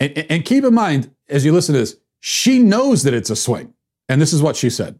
[0.00, 3.36] And, and keep in mind, as you listen to this, she knows that it's a
[3.36, 3.74] swing.
[4.08, 4.98] And this is what she said.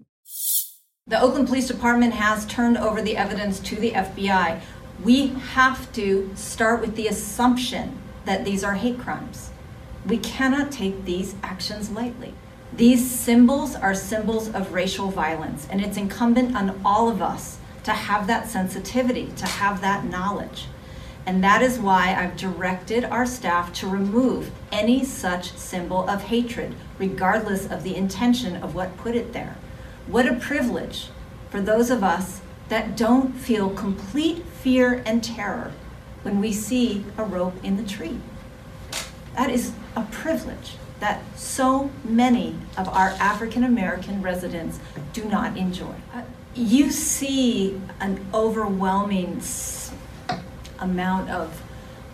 [1.09, 4.61] The Oakland Police Department has turned over the evidence to the FBI.
[5.03, 9.51] We have to start with the assumption that these are hate crimes.
[10.05, 12.35] We cannot take these actions lightly.
[12.75, 17.93] These symbols are symbols of racial violence, and it's incumbent on all of us to
[17.93, 20.67] have that sensitivity, to have that knowledge.
[21.25, 26.75] And that is why I've directed our staff to remove any such symbol of hatred,
[26.99, 29.57] regardless of the intention of what put it there.
[30.09, 31.09] What a privilege
[31.51, 32.41] for those of us
[32.71, 35.73] that don't feel complete fear and terror
[36.23, 38.19] when we see a rope in the tree.
[39.35, 44.81] That is a privilege that so many of our African American residents
[45.13, 45.95] do not enjoy.
[46.15, 46.23] Uh,
[46.55, 49.43] you see an overwhelming
[50.79, 51.63] amount of,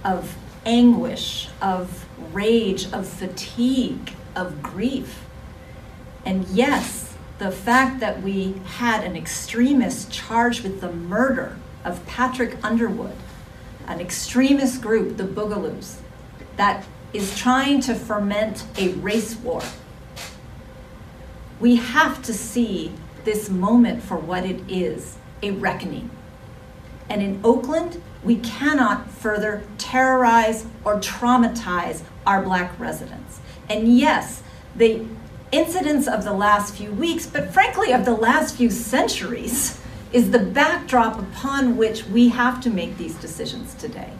[0.04, 0.36] of
[0.66, 5.24] anguish, of rage, of fatigue, of grief.
[6.26, 7.03] And yes,
[7.38, 13.16] the fact that we had an extremist charged with the murder of Patrick Underwood,
[13.86, 15.96] an extremist group, the Boogaloos,
[16.56, 19.62] that is trying to ferment a race war.
[21.60, 22.92] We have to see
[23.24, 26.10] this moment for what it is a reckoning.
[27.08, 33.40] And in Oakland, we cannot further terrorize or traumatize our black residents.
[33.68, 34.42] And yes,
[34.74, 35.04] the
[35.54, 39.80] incidents of the last few weeks, but frankly, of the last few centuries,
[40.12, 44.12] is the backdrop upon which we have to make these decisions today.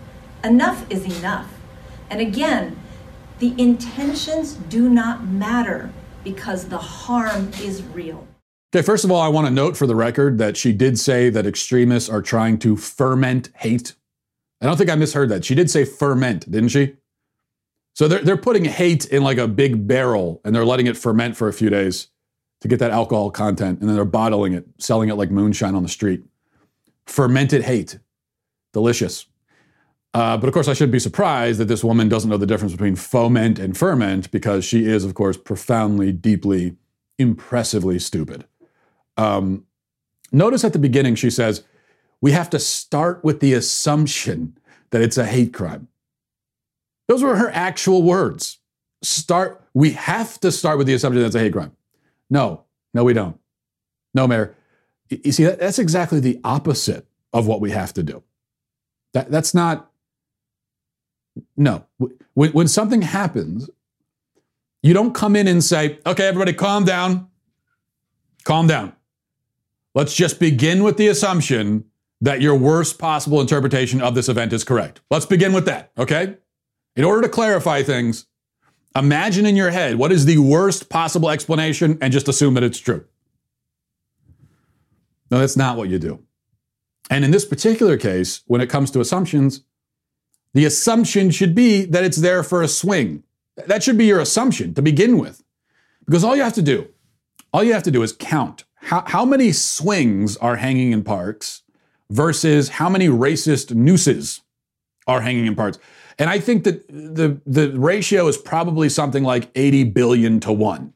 [0.42, 1.48] Enough is enough.
[2.10, 2.76] And again,
[3.38, 5.90] the intentions do not matter
[6.22, 8.26] because the harm is real.
[8.74, 11.30] Okay, first of all, I want to note for the record that she did say
[11.30, 13.94] that extremists are trying to ferment hate.
[14.60, 15.44] I don't think I misheard that.
[15.44, 16.96] She did say ferment, didn't she?
[17.94, 21.36] So they're, they're putting hate in like a big barrel and they're letting it ferment
[21.36, 22.08] for a few days
[22.60, 23.80] to get that alcohol content.
[23.80, 26.22] And then they're bottling it, selling it like moonshine on the street.
[27.06, 27.98] Fermented hate.
[28.72, 29.26] Delicious.
[30.12, 32.72] Uh, but of course, I shouldn't be surprised that this woman doesn't know the difference
[32.72, 36.76] between foment and ferment because she is, of course, profoundly, deeply,
[37.18, 38.44] impressively stupid.
[39.16, 39.66] Um,
[40.32, 41.64] notice at the beginning, she says,
[42.20, 44.56] we have to start with the assumption
[44.90, 45.88] that it's a hate crime.
[47.08, 48.58] Those were her actual words.
[49.02, 51.72] Start, we have to start with the assumption that it's a hate crime.
[52.30, 53.38] No, no, we don't.
[54.14, 54.56] No, Mayor.
[55.10, 58.22] You see, that's exactly the opposite of what we have to do.
[59.12, 59.90] That, that's not,
[61.56, 61.84] no.
[62.32, 63.68] When, when something happens,
[64.82, 67.28] you don't come in and say, okay, everybody calm down.
[68.44, 68.94] Calm down.
[69.94, 71.84] Let's just begin with the assumption
[72.20, 75.00] that your worst possible interpretation of this event is correct.
[75.10, 76.36] Let's begin with that, okay?
[76.96, 78.26] In order to clarify things,
[78.96, 82.78] imagine in your head what is the worst possible explanation and just assume that it's
[82.78, 83.04] true.
[85.30, 86.22] No, that's not what you do.
[87.10, 89.62] And in this particular case, when it comes to assumptions,
[90.52, 93.24] the assumption should be that it's there for a swing.
[93.66, 95.42] That should be your assumption to begin with.
[96.06, 96.88] Because all you have to do,
[97.52, 101.62] all you have to do is count how, how many swings are hanging in parks
[102.10, 104.42] versus how many racist nooses
[105.06, 105.78] are hanging in parks.
[106.18, 110.92] And I think that the the ratio is probably something like 80 billion to 1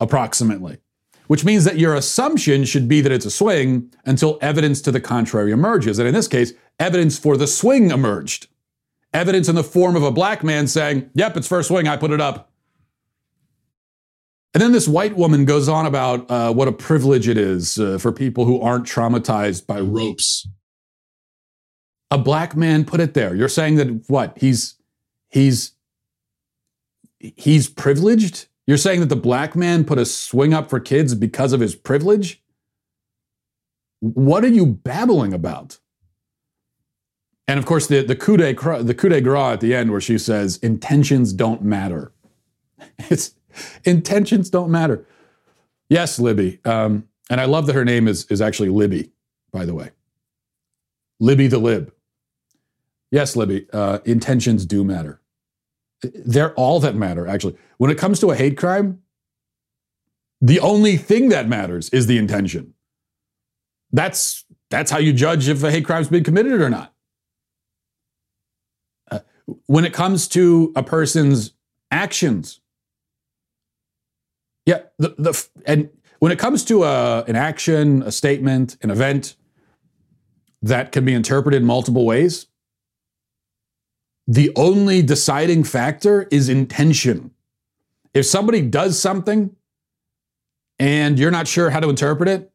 [0.00, 0.78] approximately.
[1.26, 5.00] Which means that your assumption should be that it's a swing until evidence to the
[5.00, 6.00] contrary emerges.
[6.00, 8.48] And in this case, evidence for the swing emerged.
[9.14, 12.10] Evidence in the form of a black man saying, "Yep, it's first swing, I put
[12.10, 12.50] it up."
[14.52, 17.98] And then this white woman goes on about uh, what a privilege it is uh,
[17.98, 20.48] for people who aren't traumatized by ropes.
[22.10, 23.34] A black man put it there.
[23.34, 24.36] You're saying that what?
[24.38, 24.74] He's
[25.28, 25.72] he's
[27.18, 28.48] he's privileged?
[28.66, 31.74] You're saying that the black man put a swing up for kids because of his
[31.74, 32.42] privilege?
[34.00, 35.78] What are you babbling about?
[37.48, 40.00] And of course, the, the, coup de, the coup de grace at the end, where
[40.00, 42.12] she says, intentions don't matter.
[43.10, 43.34] It's,
[43.84, 45.04] intentions don't matter.
[45.88, 46.60] Yes, Libby.
[46.64, 49.10] Um, and I love that her name is, is actually Libby,
[49.52, 49.90] by the way.
[51.18, 51.92] Libby the Lib.
[53.10, 55.20] Yes, Libby, uh, intentions do matter.
[56.02, 57.56] They're all that matter, actually.
[57.78, 59.00] When it comes to a hate crime,
[60.40, 62.74] the only thing that matters is the intention.
[63.92, 66.94] That's, that's how you judge if a hate crime's been committed or not.
[69.10, 69.18] Uh,
[69.66, 71.52] when it comes to a person's
[71.90, 72.60] actions,
[74.64, 75.90] yeah, the, the and
[76.20, 79.34] when it comes to a, an action, a statement, an event
[80.62, 82.46] that can be interpreted multiple ways,
[84.26, 87.30] the only deciding factor is intention.
[88.14, 89.54] If somebody does something
[90.78, 92.50] and you're not sure how to interpret it,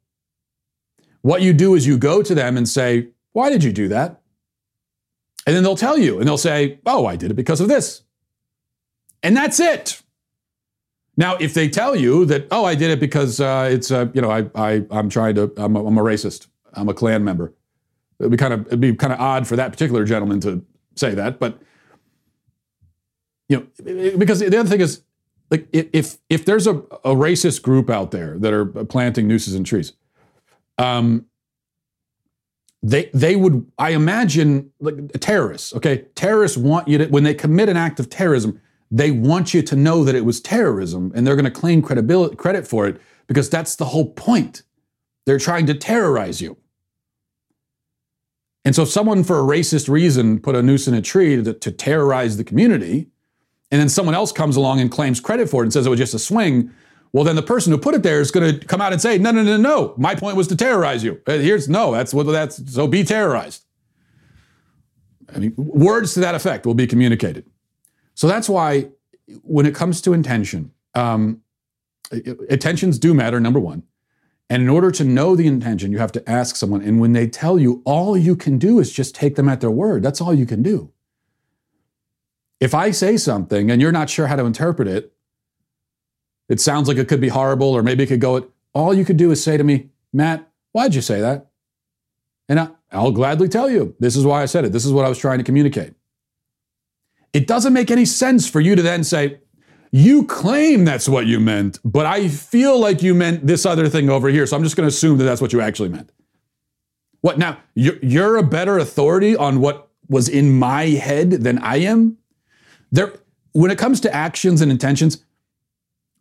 [1.22, 4.22] what you do is you go to them and say, Why did you do that?
[5.48, 8.04] And then they'll tell you, and they'll say, Oh, I did it because of this.
[9.24, 10.02] And that's it.
[11.18, 14.22] Now, if they tell you that, oh, I did it because uh, it's, uh, you
[14.22, 17.54] know, I, I, I'm trying to, I'm a, I'm a racist, I'm a Klan member.
[18.20, 20.64] It'd be kind of, it'd be kind of odd for that particular gentleman to
[20.96, 21.60] say that, but
[23.48, 25.04] you know, because the other thing is,
[25.52, 29.64] like, if if there's a, a racist group out there that are planting nooses in
[29.64, 29.94] trees,
[30.78, 31.26] um,
[32.82, 35.74] they they would, I imagine, like terrorists.
[35.76, 39.62] Okay, terrorists want you to when they commit an act of terrorism, they want you
[39.62, 43.00] to know that it was terrorism, and they're going to claim credibility credit for it
[43.28, 44.64] because that's the whole point.
[45.26, 46.58] They're trying to terrorize you.
[48.66, 51.54] And so, if someone for a racist reason put a noose in a tree to,
[51.54, 53.08] to terrorize the community,
[53.72, 56.00] and then someone else comes along and claims credit for it and says it was
[56.00, 56.72] just a swing,
[57.14, 59.18] well, then the person who put it there is going to come out and say,
[59.18, 59.94] no, no, no, no.
[59.98, 61.22] My point was to terrorize you.
[61.26, 61.94] Uh, here's no.
[61.94, 62.74] That's what that's.
[62.74, 63.64] So be terrorized.
[65.34, 67.46] I mean, words to that effect will be communicated.
[68.16, 68.90] So that's why,
[69.44, 71.42] when it comes to intention, um,
[72.50, 73.40] intentions do matter.
[73.40, 73.84] Number one,
[74.50, 76.82] and in order to know the intention, you have to ask someone.
[76.82, 79.72] And when they tell you, all you can do is just take them at their
[79.72, 80.04] word.
[80.04, 80.92] That's all you can do.
[82.60, 85.14] If I say something and you're not sure how to interpret it,
[86.48, 89.18] it sounds like it could be horrible, or maybe it could go, all you could
[89.18, 91.48] do is say to me, Matt, why'd you say that?
[92.48, 94.72] And I, I'll gladly tell you, this is why I said it.
[94.72, 95.94] This is what I was trying to communicate.
[97.34, 99.40] It doesn't make any sense for you to then say,
[99.96, 104.10] you claim that's what you meant, but I feel like you meant this other thing
[104.10, 104.46] over here.
[104.46, 106.12] So I'm just going to assume that that's what you actually meant.
[107.22, 107.60] What now?
[107.76, 112.18] You're a better authority on what was in my head than I am?
[112.92, 113.14] There,
[113.54, 115.24] when it comes to actions and intentions,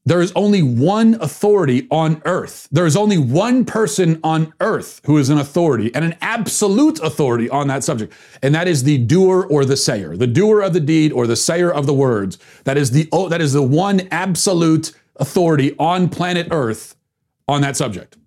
[0.07, 2.69] there is only one authority on earth.
[2.71, 7.49] There is only one person on earth who is an authority and an absolute authority
[7.49, 8.13] on that subject.
[8.43, 11.37] And that is the doer or the sayer, the doer of the deed or the
[11.37, 12.39] sayer of the words.
[12.65, 16.97] That is the, that is the one absolute authority on planet earth
[17.49, 18.19] on that subject.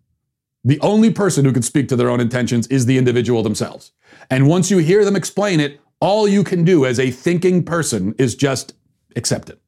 [0.64, 3.92] The only person who can speak to their own intentions is the individual themselves.
[4.32, 8.16] And once you hear them explain it, all you can do as a thinking person
[8.18, 8.74] is just
[9.16, 9.62] accept it.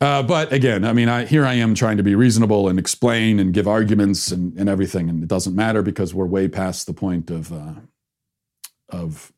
[0.00, 3.40] Uh, but again, I mean, I, here I am trying to be reasonable and explain
[3.40, 6.92] and give arguments and, and everything, and it doesn't matter because we're way past the
[6.92, 7.74] point of uh,
[8.90, 9.32] of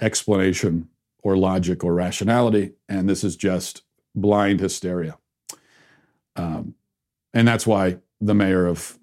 [0.00, 0.88] explanation
[1.22, 3.82] or logic or rationality, and this is just
[4.14, 5.18] blind hysteria.
[6.36, 6.74] Um,
[7.32, 8.98] and that's why the mayor of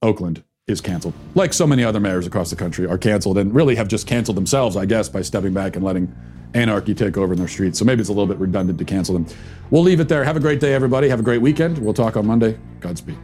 [0.00, 1.14] Oakland is canceled.
[1.34, 4.36] Like so many other mayors across the country are canceled and really have just canceled
[4.36, 6.14] themselves, I guess, by stepping back and letting
[6.54, 7.78] anarchy take over in their streets.
[7.78, 9.26] So maybe it's a little bit redundant to cancel them.
[9.70, 10.24] We'll leave it there.
[10.24, 11.08] Have a great day, everybody.
[11.08, 11.78] Have a great weekend.
[11.78, 12.58] We'll talk on Monday.
[12.80, 13.18] Godspeed.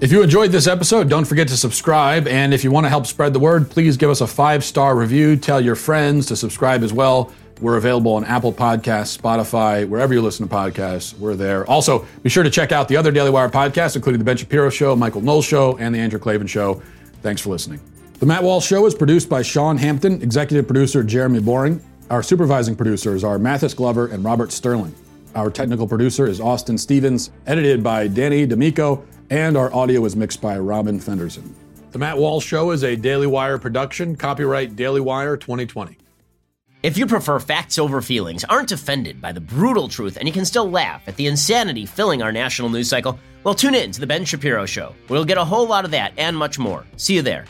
[0.00, 2.26] If you enjoyed this episode, don't forget to subscribe.
[2.26, 4.96] And if you want to help spread the word, please give us a five star
[4.96, 5.36] review.
[5.36, 7.32] Tell your friends to subscribe as well.
[7.60, 11.16] We're available on Apple Podcasts, Spotify, wherever you listen to podcasts.
[11.16, 11.64] We're there.
[11.70, 14.68] Also, be sure to check out the other Daily Wire podcasts, including The Ben Shapiro
[14.70, 16.82] Show, Michael Knowles Show, and The Andrew Klavan Show.
[17.22, 17.91] Thanks for listening.
[18.22, 21.84] The Matt Walsh Show is produced by Sean Hampton, executive producer Jeremy Boring.
[22.08, 24.94] Our supervising producers are Mathis Glover and Robert Sterling.
[25.34, 30.40] Our technical producer is Austin Stevens, edited by Danny D'Amico, and our audio is mixed
[30.40, 31.52] by Robin Fenderson.
[31.90, 35.98] The Matt Walsh Show is a Daily Wire production, copyright Daily Wire 2020.
[36.84, 40.44] If you prefer facts over feelings, aren't offended by the brutal truth, and you can
[40.44, 44.06] still laugh at the insanity filling our national news cycle, well, tune in to The
[44.06, 44.94] Ben Shapiro Show.
[45.08, 46.86] We'll get a whole lot of that and much more.
[46.96, 47.46] See you there.